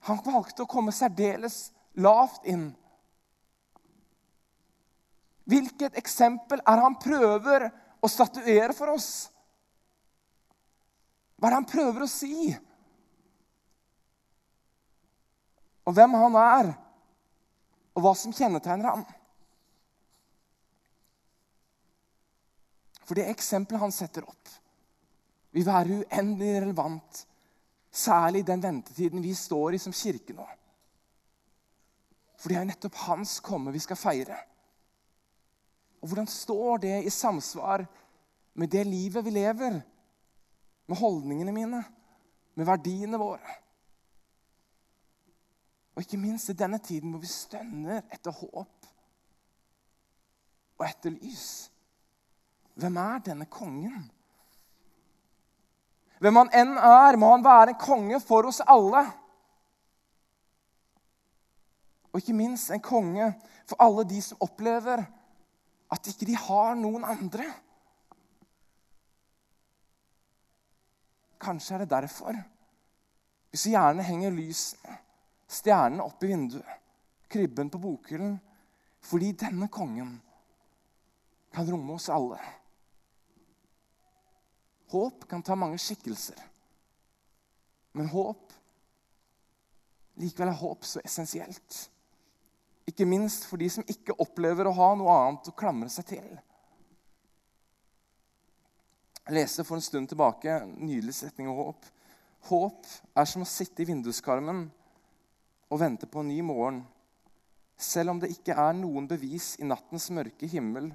Han 0.08 0.20
valgte 0.24 0.64
å 0.64 0.70
komme 0.70 0.94
særdeles 0.96 1.72
lavt 2.00 2.46
inn. 2.48 2.70
Hvilket 5.48 5.96
eksempel 6.00 6.62
er 6.68 6.84
han 6.84 7.00
prøver 7.00 7.70
å 8.04 8.10
statuere 8.12 8.76
for 8.76 8.92
oss? 8.94 9.30
Hva 11.38 11.48
er 11.48 11.54
det 11.54 11.60
han 11.62 11.70
prøver 11.72 12.04
å 12.04 12.12
si? 12.12 12.52
Og 15.88 15.96
hvem 15.96 16.18
han 16.20 16.36
er, 16.42 16.74
og 17.96 18.04
hva 18.04 18.12
som 18.18 18.36
kjennetegner 18.36 18.92
ham. 18.92 19.06
For 23.08 23.16
det 23.16 23.30
eksempelet 23.32 23.82
han 23.82 23.96
setter 23.96 24.28
opp, 24.28 24.52
vil 25.56 25.66
være 25.66 26.02
uendelig 26.02 26.58
relevant, 26.66 27.22
særlig 27.90 28.44
i 28.44 28.50
den 28.50 28.62
ventetiden 28.62 29.24
vi 29.24 29.32
står 29.34 29.78
i 29.78 29.82
som 29.82 29.96
kirke 29.96 30.36
nå. 30.36 30.46
For 32.38 32.52
det 32.52 32.60
er 32.60 32.68
nettopp 32.70 33.00
hans 33.08 33.40
komme 33.42 33.72
vi 33.74 33.82
skal 33.82 33.98
feire. 33.98 34.38
Og 36.04 36.12
hvordan 36.12 36.28
står 36.30 36.84
det 36.84 36.98
i 37.08 37.14
samsvar 37.14 37.86
med 38.60 38.70
det 38.70 38.84
livet 38.86 39.26
vi 39.26 39.34
lever? 39.34 39.80
Med 40.88 41.00
holdningene 41.00 41.56
mine, 41.56 41.80
med 42.56 42.68
verdiene 42.68 43.18
våre? 43.20 43.56
Og 45.98 46.04
ikke 46.04 46.20
minst 46.22 46.52
i 46.54 46.54
denne 46.54 46.78
tiden 46.78 47.10
hvor 47.10 47.24
vi 47.24 47.30
stønner 47.32 48.04
etter 48.14 48.36
håp 48.38 48.90
og 50.78 50.84
etter 50.86 51.10
lys. 51.10 51.72
Hvem 52.78 53.00
er 53.02 53.24
denne 53.26 53.48
kongen? 53.50 54.04
Hvem 56.22 56.38
han 56.38 56.52
enn 56.54 56.76
er, 56.78 57.18
må 57.18 57.32
han 57.32 57.46
være 57.46 57.74
en 57.74 57.80
konge 57.82 58.20
for 58.22 58.46
oss 58.46 58.62
alle. 58.62 59.02
Og 62.14 62.22
ikke 62.22 62.38
minst 62.38 62.70
en 62.74 62.82
konge 62.82 63.32
for 63.66 63.82
alle 63.82 64.06
de 64.06 64.22
som 64.22 64.46
opplever 64.46 65.02
at 65.94 66.12
ikke 66.14 66.30
de 66.30 66.38
har 66.38 66.78
noen 66.78 67.10
andre. 67.10 67.50
Kanskje 71.42 71.76
er 71.76 71.86
det 71.86 71.90
derfor. 71.90 72.38
vi 73.52 73.58
så 73.58 73.70
gjerne 73.70 74.04
henger 74.04 74.30
lysene, 74.30 74.98
stjernene 75.48 76.04
opp 76.04 76.24
i 76.24 76.32
vinduet, 76.32 76.84
krybben 77.28 77.70
på 77.70 77.82
bokhyllen 77.82 78.38
Fordi 79.08 79.32
denne 79.32 79.68
kongen 79.72 80.18
kan 81.54 81.68
romme 81.70 81.94
oss 81.94 82.10
alle. 82.10 82.40
Håp 84.92 85.28
kan 85.30 85.44
ta 85.44 85.56
mange 85.56 85.78
skikkelser. 85.80 86.40
Men 87.92 88.10
håp 88.12 88.54
Likevel 90.18 90.50
er 90.50 90.58
håp 90.58 90.86
så 90.86 91.02
essensielt. 91.06 91.78
Ikke 92.90 93.06
minst 93.06 93.46
for 93.46 93.62
de 93.62 93.68
som 93.70 93.86
ikke 93.86 94.16
opplever 94.18 94.66
å 94.66 94.74
ha 94.74 94.88
noe 94.98 95.14
annet 95.14 95.50
å 95.52 95.54
klamre 95.58 95.92
seg 95.94 96.08
til. 96.10 96.30
Jeg 99.28 99.36
leste 99.36 99.66
for 99.68 99.78
en 99.78 99.86
stund 99.86 100.10
tilbake 100.10 100.56
en 100.64 100.74
nydelig 100.80 101.14
setning 101.20 101.52
om 101.52 101.60
håp. 101.60 101.86
Håp 102.48 102.88
er 103.14 103.30
som 103.30 103.44
å 103.44 103.50
sitte 103.50 103.84
i 103.84 103.90
vinduskarmen 103.90 104.66
og 105.70 105.82
vente 105.82 106.08
på 106.08 106.24
en 106.24 106.32
ny 106.32 106.40
morgen, 106.46 106.82
selv 107.78 108.14
om 108.14 108.22
det 108.22 108.32
ikke 108.34 108.56
er 108.58 108.74
noen 108.78 109.08
bevis 109.10 109.56
i 109.62 109.68
nattens 109.68 110.10
mørke 110.16 110.50
himmel 110.50 110.90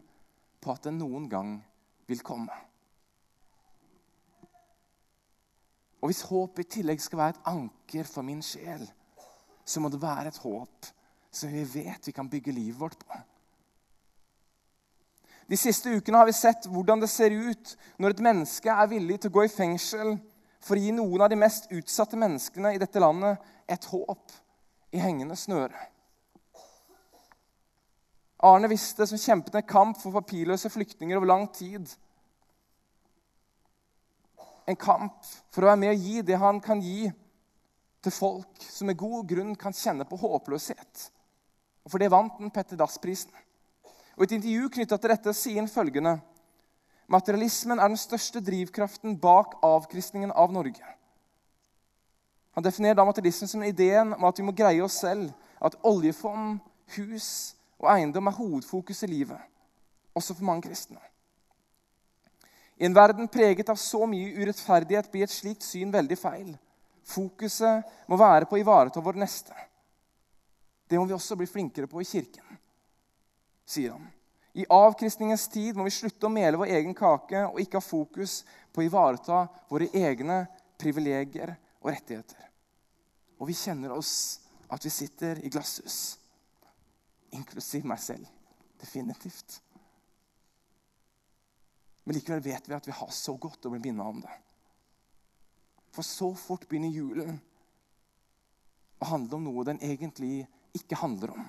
på 0.62 0.72
at 0.72 0.88
den 0.88 0.98
noen 0.98 1.28
gang 1.30 1.56
vil 2.10 2.22
komme. 2.24 2.54
Og 6.02 6.10
hvis 6.10 6.24
håp 6.26 6.58
i 6.58 6.66
tillegg 6.66 7.02
skal 7.02 7.20
være 7.20 7.36
et 7.36 7.44
anker 7.52 8.08
for 8.10 8.26
min 8.26 8.42
sjel, 8.42 8.82
så 9.64 9.80
må 9.80 9.90
det 9.92 10.02
være 10.02 10.32
et 10.32 10.40
håp 10.42 10.88
som 11.32 11.52
vi 11.52 11.62
vet 11.62 12.08
vi 12.08 12.14
kan 12.14 12.28
bygge 12.28 12.52
livet 12.52 12.80
vårt 12.80 12.98
på. 12.98 13.20
De 15.46 15.58
siste 15.58 15.90
ukene 15.90 16.18
har 16.18 16.26
vi 16.26 16.34
sett 16.34 16.66
hvordan 16.70 17.02
det 17.02 17.10
ser 17.12 17.34
ut 17.34 17.74
når 18.00 18.14
et 18.14 18.24
menneske 18.24 18.72
er 18.72 18.90
villig 18.90 19.20
til 19.20 19.30
å 19.30 19.36
gå 19.36 19.46
i 19.46 19.52
fengsel 19.52 20.14
for 20.62 20.78
å 20.78 20.82
gi 20.82 20.94
noen 20.94 21.22
av 21.24 21.30
de 21.30 21.38
mest 21.38 21.70
utsatte 21.74 22.18
menneskene 22.18 22.74
i 22.74 22.80
dette 22.82 23.02
landet 23.02 23.42
et 23.70 23.86
håp 23.90 24.34
i 24.92 25.00
hengende 25.00 25.36
snøre. 25.36 25.88
Arne 28.42 28.68
Viste, 28.68 29.06
som 29.06 29.20
kjempet 29.20 29.54
en 29.54 29.66
kamp 29.66 29.98
for 30.02 30.14
papirløse 30.16 30.70
flyktninger 30.72 31.18
over 31.18 31.30
lang 31.30 31.46
tid. 31.54 31.86
En 34.66 34.78
kamp 34.78 35.22
for 35.54 35.62
å 35.62 35.70
være 35.70 35.80
med 35.82 35.94
og 35.94 36.06
gi 36.06 36.24
det 36.26 36.38
han 36.42 36.58
kan 36.62 36.82
gi 36.82 37.06
til 38.02 38.14
folk 38.14 38.64
som 38.66 38.90
med 38.90 38.98
god 38.98 39.28
grunn 39.30 39.54
kan 39.58 39.74
kjenne 39.74 40.06
på 40.08 40.18
håpløshet. 40.18 41.06
Og 41.86 41.90
For 41.90 42.02
det 42.02 42.10
vant 42.10 42.34
han 42.38 42.50
Petter 42.54 42.78
Dass-prisen. 42.78 43.32
Og 44.18 44.26
et 44.26 44.34
intervju 44.36 44.68
knytta 44.74 44.98
til 44.98 45.14
dette 45.14 45.34
sier 45.34 45.62
han 45.62 45.70
følgende 45.70 46.18
Materialismen 47.10 47.80
er 47.82 47.90
den 47.90 48.00
største 48.00 48.40
drivkraften 48.40 49.18
bak 49.20 49.58
avkristningen 49.66 50.30
av 50.32 50.52
Norge. 50.54 50.86
Han 52.52 52.64
definerer 52.64 52.94
da 52.94 53.04
materialismen 53.04 53.48
som 53.48 53.64
ideen 53.64 54.12
om 54.12 54.24
at 54.28 54.38
vi 54.38 54.44
må 54.44 54.52
greie 54.52 54.82
oss 54.84 54.98
selv, 55.00 55.30
at 55.62 55.78
oljefond, 55.86 56.58
hus 56.96 57.28
og 57.80 57.88
eiendom 57.94 58.28
er 58.28 58.36
hovedfokus 58.36 59.02
i 59.06 59.08
livet, 59.10 59.40
også 60.12 60.36
for 60.36 60.44
mange 60.44 60.66
kristne. 60.66 61.00
I 62.76 62.86
en 62.88 62.96
verden 62.96 63.28
preget 63.30 63.70
av 63.70 63.78
så 63.80 64.04
mye 64.10 64.34
urettferdighet 64.42 65.10
blir 65.12 65.24
et 65.24 65.32
slikt 65.32 65.64
syn 65.64 65.92
veldig 65.94 66.18
feil. 66.18 66.50
Fokuset 67.06 67.86
må 68.10 68.18
være 68.18 68.48
på 68.50 68.58
å 68.58 68.62
ivareta 68.62 69.02
vår 69.02 69.20
neste. 69.22 69.54
Det 70.88 70.98
må 70.98 71.06
vi 71.08 71.16
også 71.16 71.38
bli 71.38 71.48
flinkere 71.48 71.88
på 71.88 72.02
i 72.02 72.08
kirken, 72.08 72.58
sier 73.64 73.94
han. 73.94 74.10
I 74.52 74.66
avkristningens 74.68 75.46
tid 75.48 75.78
må 75.78 75.86
vi 75.86 75.94
slutte 75.94 76.28
å 76.28 76.32
mele 76.32 76.58
vår 76.60 76.74
egen 76.76 76.92
kake 76.92 77.46
og 77.46 77.60
ikke 77.62 77.80
ha 77.80 77.86
fokus 77.86 78.42
på 78.72 78.82
å 78.82 78.84
ivareta 78.84 79.46
våre 79.70 79.88
egne 79.96 80.42
privilegier 80.76 81.54
og 81.82 81.90
rettigheter. 81.90 82.48
Og 83.38 83.50
vi 83.50 83.58
kjenner 83.58 83.94
oss 83.94 84.14
at 84.72 84.84
vi 84.86 84.92
sitter 84.94 85.42
i 85.42 85.50
glasshus, 85.52 86.16
inklusiv 87.34 87.84
meg 87.88 88.00
selv. 88.00 88.28
Definitivt. 88.80 89.60
Men 92.04 92.16
likevel 92.16 92.42
vet 92.42 92.68
vi 92.68 92.74
at 92.74 92.86
vi 92.88 92.94
har 92.96 93.10
så 93.14 93.34
godt 93.38 93.66
å 93.66 93.72
bli 93.74 93.82
minnet 93.82 94.06
om 94.06 94.22
det. 94.22 94.32
For 95.92 96.06
så 96.06 96.32
fort 96.38 96.64
begynner 96.68 96.90
julen 96.90 97.36
å 99.02 99.10
handle 99.10 99.38
om 99.38 99.46
noe 99.46 99.66
den 99.66 99.82
egentlig 99.84 100.46
ikke 100.74 100.98
handler 100.98 101.34
om. 101.34 101.44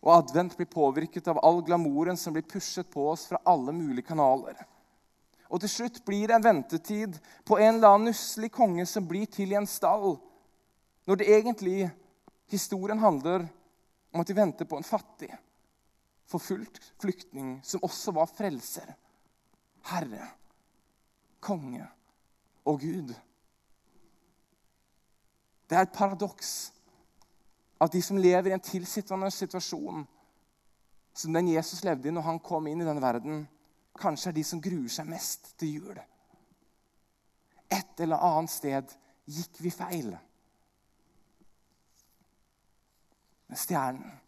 Og 0.00 0.14
advent 0.14 0.56
blir 0.56 0.70
påvirket 0.70 1.28
av 1.28 1.42
all 1.44 1.60
glamouren 1.66 2.16
som 2.16 2.32
blir 2.32 2.46
pushet 2.48 2.88
på 2.90 3.04
oss 3.10 3.26
fra 3.28 3.42
alle 3.44 3.74
mulige 3.76 4.08
kanaler. 4.08 4.56
Og 5.50 5.60
til 5.62 5.72
slutt 5.72 6.00
blir 6.06 6.30
det 6.30 6.36
en 6.36 6.46
ventetid 6.46 7.16
på 7.46 7.58
en 7.58 7.74
eller 7.74 7.88
annen 7.90 8.12
nusselig 8.12 8.52
konge 8.54 8.86
som 8.86 9.06
blir 9.08 9.26
til 9.30 9.50
i 9.50 9.58
en 9.58 9.66
stall, 9.66 10.14
når 11.06 11.18
det 11.18 11.30
egentlig 11.34 11.90
historien 12.50 12.98
handler 13.02 13.48
om 14.14 14.22
at 14.22 14.30
de 14.30 14.36
venter 14.36 14.68
på 14.68 14.78
en 14.78 14.86
fattig, 14.86 15.30
forfulgt 16.30 16.78
flyktning 17.02 17.58
som 17.66 17.82
også 17.82 18.14
var 18.14 18.30
frelser, 18.30 18.94
herre, 19.90 20.28
konge 21.42 21.82
og 22.64 22.80
Gud. 22.80 23.14
Det 25.66 25.78
er 25.78 25.86
et 25.86 25.94
paradoks 25.94 26.70
at 27.80 27.92
de 27.92 28.02
som 28.02 28.18
lever 28.20 28.50
i 28.50 28.54
en 28.54 28.62
tilsittende 28.62 29.30
situasjon 29.34 30.04
som 31.14 31.34
den 31.34 31.48
Jesus 31.54 31.82
levde 31.84 32.10
i 32.10 32.14
når 32.14 32.26
han 32.26 32.42
kom 32.44 32.68
inn 32.70 32.82
i 32.82 32.86
denne 32.86 33.02
verden, 33.02 33.48
kanskje 33.98 34.30
er 34.30 34.36
de 34.38 34.44
som 34.46 34.62
gruer 34.62 34.92
seg 34.92 35.08
mest 35.08 35.52
til 35.60 35.80
jul. 35.80 36.00
Et 37.70 38.02
eller 38.02 38.22
annet 38.26 38.52
sted 38.52 38.96
gikk 39.30 39.60
vi 39.62 39.72
feil. 39.74 40.10
Men 43.50 43.58
stjernen 43.58 44.18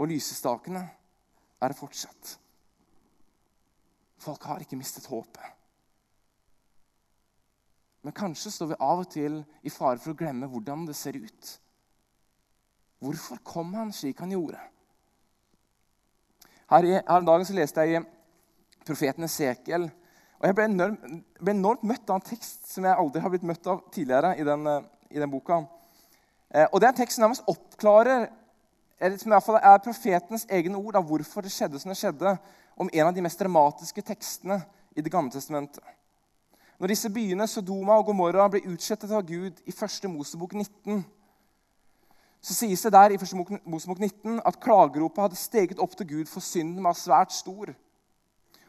og 0.00 0.08
lysestakene 0.10 0.82
er 1.60 1.72
det 1.72 1.78
fortsatt. 1.78 2.38
Folk 4.24 4.46
har 4.48 4.62
ikke 4.64 4.78
mistet 4.80 5.06
håpet. 5.06 5.44
Men 8.04 8.12
kanskje 8.12 8.52
står 8.52 8.72
vi 8.72 8.80
av 8.84 9.00
og 9.00 9.10
til 9.12 9.38
i 9.64 9.72
fare 9.72 10.00
for 10.00 10.12
å 10.12 10.18
glemme 10.18 10.48
hvordan 10.52 10.84
det 10.88 10.96
ser 10.96 11.16
ut. 11.16 11.52
Hvorfor 13.04 13.40
kom 13.44 13.72
han 13.76 13.92
slik 13.96 14.20
han 14.20 14.32
gjorde? 14.32 14.60
Her, 16.68 16.84
i, 16.84 16.92
her 16.96 17.24
dagen 17.24 17.44
så 17.48 17.56
leste 17.56 17.84
jeg 17.84 18.04
profeten 18.86 19.26
Esekiel. 19.26 19.88
Og 20.40 20.46
jeg 20.48 20.56
ble 20.58 20.68
enormt, 20.68 21.04
ble 21.40 21.54
enormt, 21.54 21.84
møtt 21.88 22.10
av 22.10 22.20
en 22.20 22.26
tekst 22.26 22.68
som 22.72 22.84
jeg 22.84 22.98
aldri 23.00 23.22
har 23.24 23.32
blitt 23.32 23.46
møtt 23.48 23.66
av 23.70 23.84
tidligere 23.94 24.34
i 24.36 24.46
den, 24.46 24.68
i 25.10 25.20
den 25.22 25.30
boka. 25.32 25.62
er 26.50 26.68
en 26.70 26.96
tekst 26.96 27.16
som 27.16 27.24
nærmest 27.24 27.48
oppklarer 27.48 28.28
eller 29.00 29.18
som 29.18 29.32
i 29.32 29.34
hvert 29.34 29.44
fall 29.44 29.58
er 29.58 29.82
profetens 29.84 30.46
egne 30.48 30.78
ord 30.78 30.96
av 30.96 31.04
hvorfor 31.08 31.44
det 31.44 31.52
skjedde 31.52 31.80
som 31.80 31.90
det 31.90 31.98
skjedde, 31.98 32.36
om 32.76 32.90
en 32.92 33.06
av 33.06 33.14
de 33.14 33.22
mest 33.22 33.40
dramatiske 33.40 34.02
tekstene 34.02 34.62
i 34.96 35.02
Det 35.02 35.10
gamle 35.10 35.30
testamentet. 35.30 35.82
Når 36.78 36.90
disse 36.90 37.10
byene 37.10 37.46
Sodoma 37.46 37.96
og 37.98 38.06
Gomorra 38.06 38.46
ble 38.50 38.60
utslettet 38.70 39.10
av 39.10 39.22
Gud 39.26 39.60
i 39.66 39.74
1. 39.74 40.06
Mosebok 40.10 40.54
19, 40.54 41.04
så 42.40 42.54
sies 42.54 42.82
det 42.82 42.92
der 42.92 43.14
i 43.14 43.18
1. 43.18 43.60
Mosebok 43.64 43.98
19 43.98 44.40
at 44.44 44.60
klageropet 44.60 45.22
hadde 45.22 45.38
steget 45.38 45.82
opp 45.82 45.96
til 45.96 46.06
Gud, 46.06 46.26
for 46.30 46.40
synden 46.40 46.84
var 46.84 46.94
svært 46.98 47.32
stor. 47.32 47.74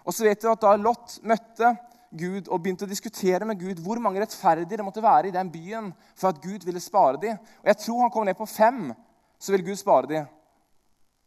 Og 0.05 0.13
så 0.13 0.27
vet 0.27 0.41
du 0.41 0.49
at 0.51 0.61
Da 0.61 0.75
Lot 0.77 1.17
møtte 1.25 1.73
Gud 2.15 2.47
og 2.47 2.61
begynte 2.61 2.85
å 2.85 2.89
diskutere 2.89 3.47
med 3.47 3.59
Gud 3.59 3.81
hvor 3.83 3.99
mange 3.99 4.21
rettferdige 4.21 4.77
det 4.77 4.85
måtte 4.85 5.03
være 5.03 5.29
i 5.29 5.35
den 5.35 5.49
byen 5.51 5.91
for 6.15 6.29
at 6.29 6.41
Gud 6.43 6.63
ville 6.63 6.83
spare 6.83 7.19
dem. 7.21 7.39
Og 7.63 7.71
Jeg 7.71 7.81
tror 7.83 8.01
han 8.05 8.13
kom 8.13 8.27
ned 8.27 8.37
på 8.37 8.47
fem, 8.47 8.93
så 9.39 9.51
ville 9.51 9.67
Gud 9.67 9.79
spare 9.81 10.11
dem. 10.11 10.27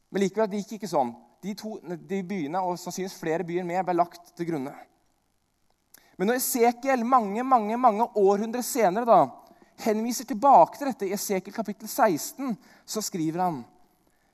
Men 0.09 0.25
likevel 0.25 0.49
det 0.51 0.63
gikk 0.63 0.79
ikke 0.79 0.91
sånn. 0.91 1.13
De, 1.45 1.55
to, 1.59 1.77
de 1.83 2.23
byene 2.27 2.63
og 2.65 2.79
sannsynligvis 2.81 3.19
flere 3.21 3.47
byer 3.47 3.67
med 3.67 3.85
ble 3.87 3.99
lagt 3.99 4.33
til 4.39 4.49
grunne. 4.49 4.73
Men 6.19 6.31
når 6.31 6.41
Esekiel 6.41 7.05
mange 7.07 7.45
mange, 7.47 7.77
mange 7.79 8.09
århundrer 8.19 8.65
senere 8.67 9.07
da, 9.07 9.19
henviser 9.85 10.27
tilbake 10.27 10.79
til 10.79 10.91
dette 10.91 11.07
i 11.07 11.13
Esekiel 11.15 11.55
kapittel 11.55 11.87
16, 11.87 12.57
så 12.87 13.03
skriver 13.05 13.45
han 13.45 13.61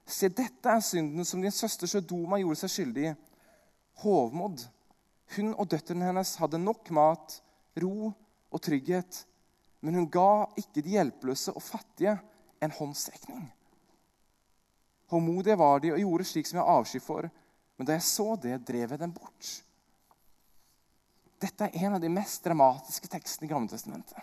Se, 0.04 0.28
dette 0.28 0.68
er 0.68 0.82
synden 0.84 1.24
som 1.24 1.40
din 1.40 1.52
søster 1.52 1.88
Sodoma 1.88 2.36
gjorde 2.36 2.58
seg 2.60 2.72
skyldig 2.72 3.04
i. 3.08 3.12
Hovmod. 4.02 4.64
Hun 5.36 5.52
og 5.54 5.68
døtrene 5.70 6.08
hennes 6.08 6.34
hadde 6.40 6.60
nok 6.60 6.90
mat, 6.94 7.38
ro 7.80 8.10
og 8.54 8.62
trygghet, 8.62 9.24
men 9.84 9.98
hun 9.98 10.08
ga 10.10 10.46
ikke 10.60 10.82
de 10.82 10.96
hjelpeløse 10.96 11.54
og 11.54 11.62
fattige 11.62 12.16
en 12.62 12.74
håndsrekning. 12.74 13.44
Håndmodige 15.12 15.58
var 15.60 15.82
de 15.82 15.92
og 15.92 16.00
gjorde 16.00 16.26
slik 16.28 16.48
som 16.48 16.60
jeg 16.60 16.74
avsky 16.74 17.00
for, 17.02 17.28
men 17.76 17.88
da 17.88 17.96
jeg 17.96 18.06
så 18.06 18.34
det, 18.40 18.60
drev 18.66 18.94
jeg 18.94 19.00
dem 19.00 19.12
bort. 19.14 19.50
Dette 21.42 21.66
er 21.66 21.84
en 21.84 21.96
av 21.98 22.02
de 22.02 22.12
mest 22.12 22.44
dramatiske 22.46 23.10
tekstene 23.12 23.48
i 23.48 23.52
Gammeltestamentet. 23.52 24.20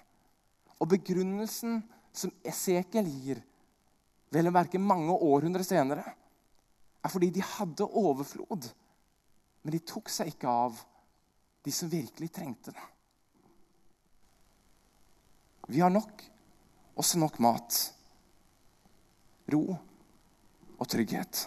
Og 0.82 0.90
begrunnelsen 0.90 1.82
som 2.16 2.34
Esekiel 2.48 3.10
gir, 3.12 3.42
vel 4.34 4.50
å 4.50 4.56
merke 4.56 4.82
mange 4.82 5.14
århundrer 5.14 5.66
senere, 5.68 6.06
er 7.02 7.12
fordi 7.12 7.30
de 7.36 7.44
hadde 7.46 7.86
overflod, 7.86 8.66
men 9.62 9.76
de 9.76 9.82
tok 9.86 10.10
seg 10.10 10.32
ikke 10.34 10.50
av 10.50 10.80
de 11.62 11.74
som 11.74 11.92
virkelig 11.92 12.32
trengte 12.34 12.74
det. 12.74 12.88
Vi 15.72 15.80
har 15.80 15.92
nok, 15.94 16.24
også 16.98 17.20
nok 17.22 17.38
mat, 17.44 17.78
ro 19.54 19.62
og 19.72 20.90
trygghet. 20.90 21.46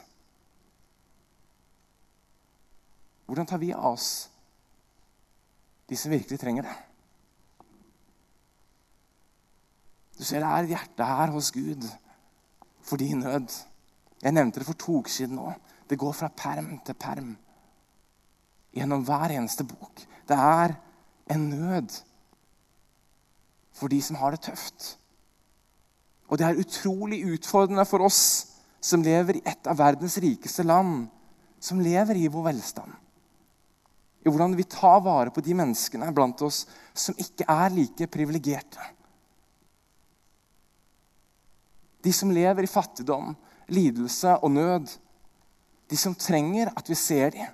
Hvordan 3.26 3.48
tar 3.50 3.60
vi 3.60 3.72
av 3.74 3.90
oss 3.96 4.12
de 5.88 5.96
som 5.96 6.12
virkelig 6.12 6.40
trenger 6.40 6.62
det. 6.62 6.74
Du 10.18 10.24
ser 10.24 10.40
det 10.40 10.48
er 10.48 10.64
et 10.64 10.72
hjerte 10.72 11.08
her 11.08 11.32
hos 11.34 11.50
Gud 11.52 11.84
for 12.84 13.00
din 13.00 13.20
nød. 13.24 13.50
Jeg 14.22 14.32
nevnte 14.32 14.62
det 14.62 14.68
for 14.68 14.78
to 14.80 15.00
uker 15.02 15.12
siden 15.12 15.40
òg. 15.42 15.58
Det 15.90 15.98
går 16.00 16.14
fra 16.16 16.30
perm 16.32 16.78
til 16.86 16.96
perm 16.96 17.34
gjennom 18.74 19.04
hver 19.06 19.36
eneste 19.36 19.66
bok. 19.66 20.02
Det 20.28 20.36
er 20.36 20.74
en 21.34 21.46
nød 21.50 21.94
for 23.74 23.90
de 23.90 24.00
som 24.02 24.18
har 24.20 24.34
det 24.34 24.44
tøft. 24.48 24.94
Og 26.30 26.38
det 26.40 26.48
er 26.48 26.60
utrolig 26.60 27.22
utfordrende 27.34 27.86
for 27.88 28.04
oss 28.06 28.20
som 28.84 29.04
lever 29.04 29.38
i 29.38 29.46
et 29.48 29.70
av 29.70 29.78
verdens 29.78 30.18
rikeste 30.20 30.66
land, 30.66 31.06
som 31.60 31.80
lever 31.80 32.20
i 32.20 32.28
vår 32.28 32.50
velstand 32.50 33.00
i 34.24 34.32
hvordan 34.32 34.56
vi 34.56 34.64
tar 34.64 35.02
vare 35.04 35.32
på 35.32 35.42
de 35.44 35.54
menneskene 35.56 36.08
blant 36.16 36.40
oss 36.46 36.64
som 36.96 37.16
ikke 37.20 37.44
er 37.50 37.72
like 37.74 38.08
privilegerte. 38.08 38.80
De 42.04 42.12
som 42.12 42.32
lever 42.32 42.64
i 42.64 42.70
fattigdom, 42.70 43.34
lidelse 43.72 44.36
og 44.40 44.52
nød. 44.52 44.88
De 45.88 45.96
som 45.96 46.16
trenger 46.16 46.72
at 46.72 46.88
vi 46.88 46.96
ser 46.96 47.32
dem, 47.36 47.52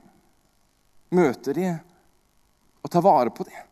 møter 1.14 1.57
dem 1.57 1.79
og 2.81 2.92
tar 2.92 3.05
vare 3.05 3.33
på 3.35 3.44
dem. 3.49 3.66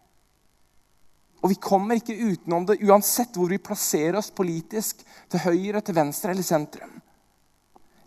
Og 1.39 1.53
vi 1.53 1.59
kommer 1.63 1.99
ikke 1.99 2.17
utenom 2.19 2.67
det 2.67 2.81
uansett 2.83 3.37
hvor 3.39 3.51
vi 3.51 3.61
plasserer 3.63 4.19
oss 4.19 4.33
politisk, 4.35 5.05
til 5.31 5.45
høyre, 5.45 5.83
til 5.85 5.95
venstre 5.95 6.33
eller 6.35 6.47
sentrum. 6.47 6.97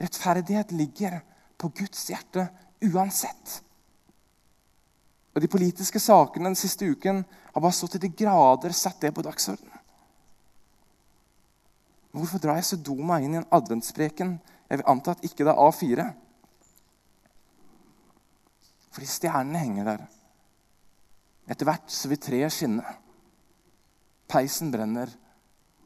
Rettferdighet 0.02 0.74
ligger 0.76 1.22
på 1.62 1.72
Guds 1.78 2.08
hjerte 2.10 2.48
uansett. 2.92 3.62
Og 5.32 5.42
De 5.42 5.48
politiske 5.48 6.00
sakene 6.02 6.50
den 6.50 6.60
siste 6.60 6.90
uken 6.90 7.24
har 7.54 7.62
bare 7.62 7.76
så 7.76 7.88
til 7.88 8.02
de 8.04 8.12
grader 8.12 8.76
satt 8.76 9.00
det 9.02 9.14
på 9.16 9.24
dagsordenen. 9.24 9.78
Hvorfor 12.12 12.42
drar 12.44 12.58
jeg 12.60 12.68
Sodoma 12.68 13.22
inn 13.24 13.38
i 13.38 13.40
en 13.40 13.48
adventspreken? 13.56 14.34
Jeg 14.68 14.82
vil 14.82 14.90
anta 14.92 15.14
at 15.16 15.24
ikke 15.24 15.46
det 15.48 15.54
er 15.54 15.62
A4. 15.64 16.08
Fordi 18.92 19.08
stjernene 19.08 19.62
henger 19.62 19.88
der. 19.88 20.04
Etter 21.52 21.68
hvert 21.68 21.92
så 21.92 22.12
vil 22.12 22.22
treet 22.22 22.54
skinne. 22.54 22.86
Peisen 24.32 24.72
brenner. 24.72 25.12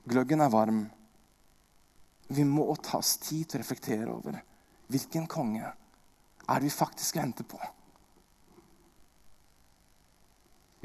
Gløggen 0.06 0.44
er 0.46 0.54
varm. 0.54 0.84
Vi 2.28 2.44
må 2.46 2.68
ta 2.82 3.00
oss 3.00 3.18
tid 3.22 3.50
til 3.50 3.60
å 3.60 3.64
reflektere 3.64 4.12
over 4.12 4.42
hvilken 4.90 5.26
konge 5.30 5.66
er 5.66 6.60
det 6.62 6.68
vi 6.68 6.74
faktisk 6.74 7.18
venter 7.18 7.46
på. 7.50 7.58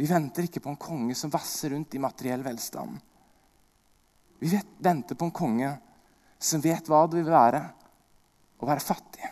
Vi 0.01 0.09
venter 0.09 0.47
ikke 0.47 0.63
på 0.65 0.73
en 0.73 0.81
konge 0.81 1.17
som 1.19 1.33
vasser 1.33 1.75
rundt 1.75 1.95
i 1.95 2.01
materiell 2.01 2.45
velstand. 2.45 2.97
Vi 4.41 4.61
venter 4.81 5.19
på 5.19 5.29
en 5.29 5.37
konge 5.37 5.75
som 6.41 6.63
vet 6.65 6.89
hva 6.89 7.03
det 7.05 7.21
vil 7.21 7.29
være 7.29 7.61
å 8.61 8.69
være 8.69 8.85
fattig, 8.85 9.29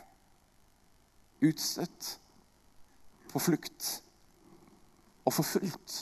utstøtt, 1.44 2.10
på 3.30 3.42
flukt 3.42 3.88
og 5.28 5.34
forfulgt. 5.36 6.00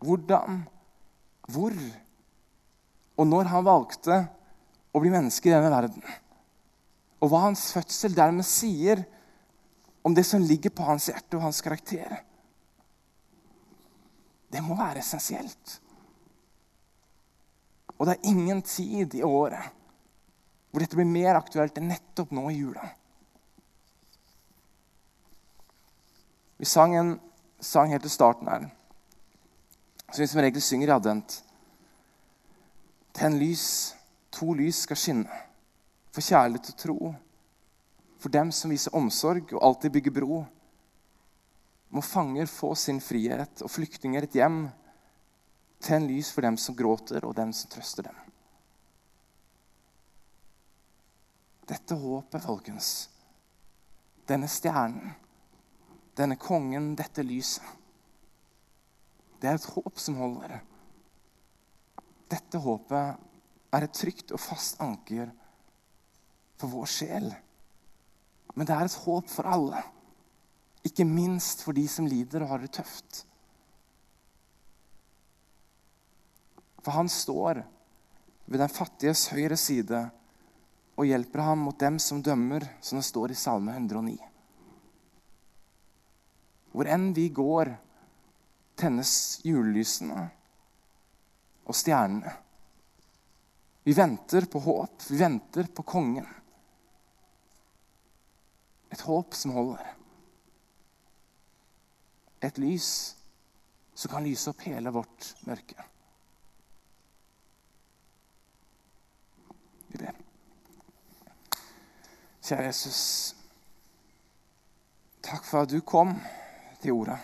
Hvordan, 0.00 0.62
hvor 1.48 1.76
og 3.20 3.28
når 3.28 3.50
han 3.52 3.66
valgte 3.66 4.16
å 4.96 5.00
bli 5.02 5.12
menneske 5.12 5.50
i 5.50 5.54
denne 5.54 5.72
verden, 5.72 6.02
Og 7.20 7.28
hva 7.28 7.42
hans 7.44 7.66
fødsel 7.76 8.14
dermed 8.16 8.46
sier 8.48 9.02
om 10.02 10.14
det 10.16 10.24
som 10.24 10.40
ligger 10.40 10.72
på 10.72 10.86
hans 10.86 11.10
hjerte 11.10 11.36
og 11.36 11.44
hans 11.44 11.60
karakter. 11.60 12.14
Det 14.48 14.62
må 14.64 14.72
være 14.78 15.02
essensielt. 15.02 15.74
Og 17.98 18.08
det 18.08 18.14
er 18.14 18.30
ingen 18.32 18.62
tid 18.64 19.18
i 19.18 19.22
året 19.22 19.76
hvor 20.70 20.80
dette 20.80 20.96
blir 20.96 21.08
mer 21.10 21.36
aktuelt 21.36 21.76
enn 21.76 21.90
nettopp 21.90 22.32
nå 22.32 22.46
i 22.48 22.56
jula. 22.56 22.86
Vi 26.60 26.66
sang 26.68 26.92
en 26.94 27.14
sang 27.60 27.88
helt 27.88 28.04
til 28.04 28.12
starten 28.12 28.48
her, 28.52 28.66
som 30.10 30.20
vi 30.20 30.26
som 30.28 30.40
regel 30.44 30.60
synger 30.60 30.90
i 30.90 30.92
advent. 30.92 31.38
Tenn 33.16 33.38
lys, 33.40 33.94
to 34.28 34.52
lys 34.58 34.82
skal 34.84 34.98
skinne, 35.00 35.38
for 36.12 36.20
kjærlighet 36.20 36.68
og 36.68 36.76
tro. 36.82 37.12
For 38.20 38.32
dem 38.34 38.50
som 38.52 38.74
viser 38.74 38.92
omsorg 38.92 39.54
og 39.54 39.62
alltid 39.70 39.94
bygger 39.94 40.14
bro. 40.18 40.42
Må 41.96 42.04
fanger 42.04 42.52
få 42.52 42.74
sin 42.76 43.00
frihet 43.00 43.64
og 43.64 43.72
flyktninger 43.72 44.28
et 44.28 44.36
hjem. 44.36 44.66
Tenn 45.80 46.10
lys 46.10 46.28
for 46.28 46.44
dem 46.44 46.60
som 46.60 46.76
gråter, 46.76 47.24
og 47.24 47.38
dem 47.40 47.56
som 47.56 47.72
trøster 47.72 48.10
dem. 48.10 48.20
Dette 51.72 51.96
håpet, 51.96 52.44
folkens, 52.44 52.92
denne 54.28 54.48
stjernen, 54.50 55.16
denne 56.18 56.36
kongen, 56.40 56.94
dette 56.98 57.24
lyset 57.24 57.64
Det 59.40 59.48
er 59.48 59.56
et 59.56 59.70
håp 59.72 59.96
som 59.98 60.18
holder. 60.20 60.58
Dette 62.30 62.60
håpet 62.60 63.22
er 63.72 63.86
et 63.86 63.94
trygt 63.96 64.34
og 64.34 64.42
fast 64.42 64.82
anker 64.84 65.30
for 66.60 66.68
vår 66.74 66.90
sjel. 66.92 67.30
Men 68.54 68.68
det 68.68 68.76
er 68.76 68.84
et 68.84 69.00
håp 69.06 69.30
for 69.32 69.48
alle. 69.48 69.80
Ikke 70.84 71.06
minst 71.08 71.64
for 71.64 71.76
de 71.76 71.86
som 71.88 72.08
lider 72.08 72.44
og 72.44 72.52
har 72.52 72.62
det 72.62 72.72
tøft. 72.76 73.24
For 76.84 76.96
han 76.96 77.08
står 77.12 77.62
ved 78.50 78.60
den 78.60 78.72
fattiges 78.72 79.28
høyre 79.32 79.56
side 79.60 80.04
og 81.00 81.08
hjelper 81.08 81.44
ham 81.44 81.64
mot 81.64 81.78
dem 81.80 81.98
som 82.02 82.20
dømmer, 82.24 82.66
som 82.84 83.00
det 83.00 83.06
står 83.08 83.32
i 83.32 83.38
Salme 83.38 83.72
109. 83.72 84.29
Hvor 86.70 86.86
enn 86.86 87.10
vi 87.16 87.28
går, 87.34 87.72
tennes 88.78 89.12
julelysene 89.44 90.28
og 91.66 91.76
stjernene. 91.76 92.32
Vi 93.82 93.94
venter 93.96 94.46
på 94.50 94.60
håp, 94.62 95.02
vi 95.10 95.18
venter 95.18 95.70
på 95.74 95.82
kongen. 95.82 96.26
Et 98.90 99.00
håp 99.06 99.34
som 99.34 99.54
holder. 99.56 99.86
Et 102.42 102.58
lys 102.58 102.90
som 103.94 104.12
kan 104.12 104.24
lyse 104.24 104.50
opp 104.50 104.62
hele 104.64 104.92
vårt 104.94 105.32
mørke. 105.48 105.86
Vi 109.90 110.00
ber. 110.00 110.20
Kjære 112.40 112.68
Jesus. 112.70 113.00
Takk 115.22 115.44
for 115.44 115.66
at 115.66 115.70
du 115.70 115.80
kom 115.84 116.14
til 116.80 116.94
jorda. 116.94 117.16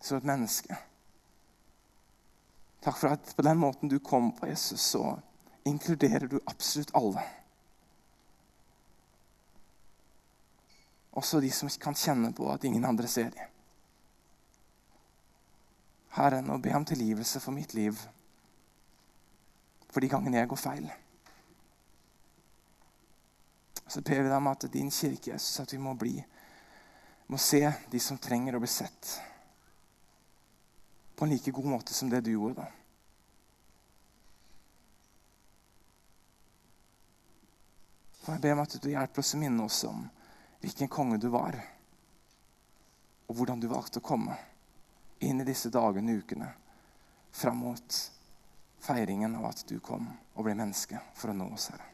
Som 0.00 0.18
et 0.18 0.28
menneske. 0.28 0.76
Takk 2.84 2.98
for 3.00 3.14
at 3.16 3.32
på 3.36 3.44
den 3.46 3.58
måten 3.58 3.88
du 3.88 3.98
kom 3.98 4.32
på 4.36 4.46
Jesus, 4.50 4.80
så 4.80 5.16
inkluderer 5.64 6.26
du 6.28 6.40
absolutt 6.46 6.92
alle. 6.94 7.22
Også 11.14 11.40
de 11.40 11.50
som 11.54 11.70
kan 11.80 11.96
kjenne 11.96 12.34
på 12.36 12.50
at 12.52 12.64
ingen 12.64 12.84
andre 12.84 13.08
ser 13.08 13.30
dem. 13.32 13.50
Herre, 16.14 16.42
nå 16.42 16.58
be 16.62 16.74
om 16.76 16.84
tilgivelse 16.86 17.40
for 17.42 17.56
mitt 17.56 17.72
liv 17.74 17.98
for 19.94 20.02
de 20.02 20.10
gangene 20.10 20.40
jeg 20.40 20.50
går 20.50 20.58
feil. 20.58 20.86
Så 23.94 24.00
ber 24.02 24.24
vi 24.24 24.26
deg 24.26 24.36
om 24.36 24.48
at 24.50 24.64
din 24.72 24.88
kirke, 24.90 25.30
Jesus, 25.30 25.60
at 25.62 25.72
vi 25.72 25.78
må 25.78 25.92
bli 25.94 26.16
må 27.30 27.38
se 27.38 27.60
de 27.90 28.00
som 28.02 28.18
trenger 28.18 28.56
å 28.56 28.60
bli 28.64 28.68
sett, 28.68 29.20
på 31.14 31.24
en 31.24 31.30
like 31.30 31.54
god 31.54 31.68
måte 31.76 31.94
som 31.94 32.10
det 32.10 32.24
du 32.26 32.32
gjorde. 32.32 32.64
da. 32.64 32.66
Og 38.24 38.32
jeg 38.32 38.42
ber 38.42 38.56
om 38.56 38.64
at 38.64 38.76
du 38.82 38.90
hjelper 38.90 39.22
oss 39.22 39.32
å 39.38 39.42
minne 39.44 39.68
oss 39.68 39.80
om 39.86 40.02
hvilken 40.64 40.90
konge 40.90 41.22
du 41.22 41.30
var, 41.30 41.60
og 43.30 43.38
hvordan 43.38 43.62
du 43.62 43.70
valgte 43.70 44.02
å 44.02 44.08
komme 44.10 44.34
inn 45.22 45.38
i 45.38 45.46
disse 45.46 45.70
dagene 45.70 46.18
og 46.18 46.26
ukene 46.26 46.50
fram 47.30 47.62
mot 47.62 48.04
feiringen 48.82 49.38
av 49.38 49.52
at 49.54 49.66
du 49.70 49.78
kom 49.78 50.10
og 50.34 50.44
ble 50.48 50.58
menneske 50.58 50.98
for 51.14 51.30
å 51.30 51.38
nå 51.38 51.52
oss, 51.54 51.70
Herre. 51.70 51.93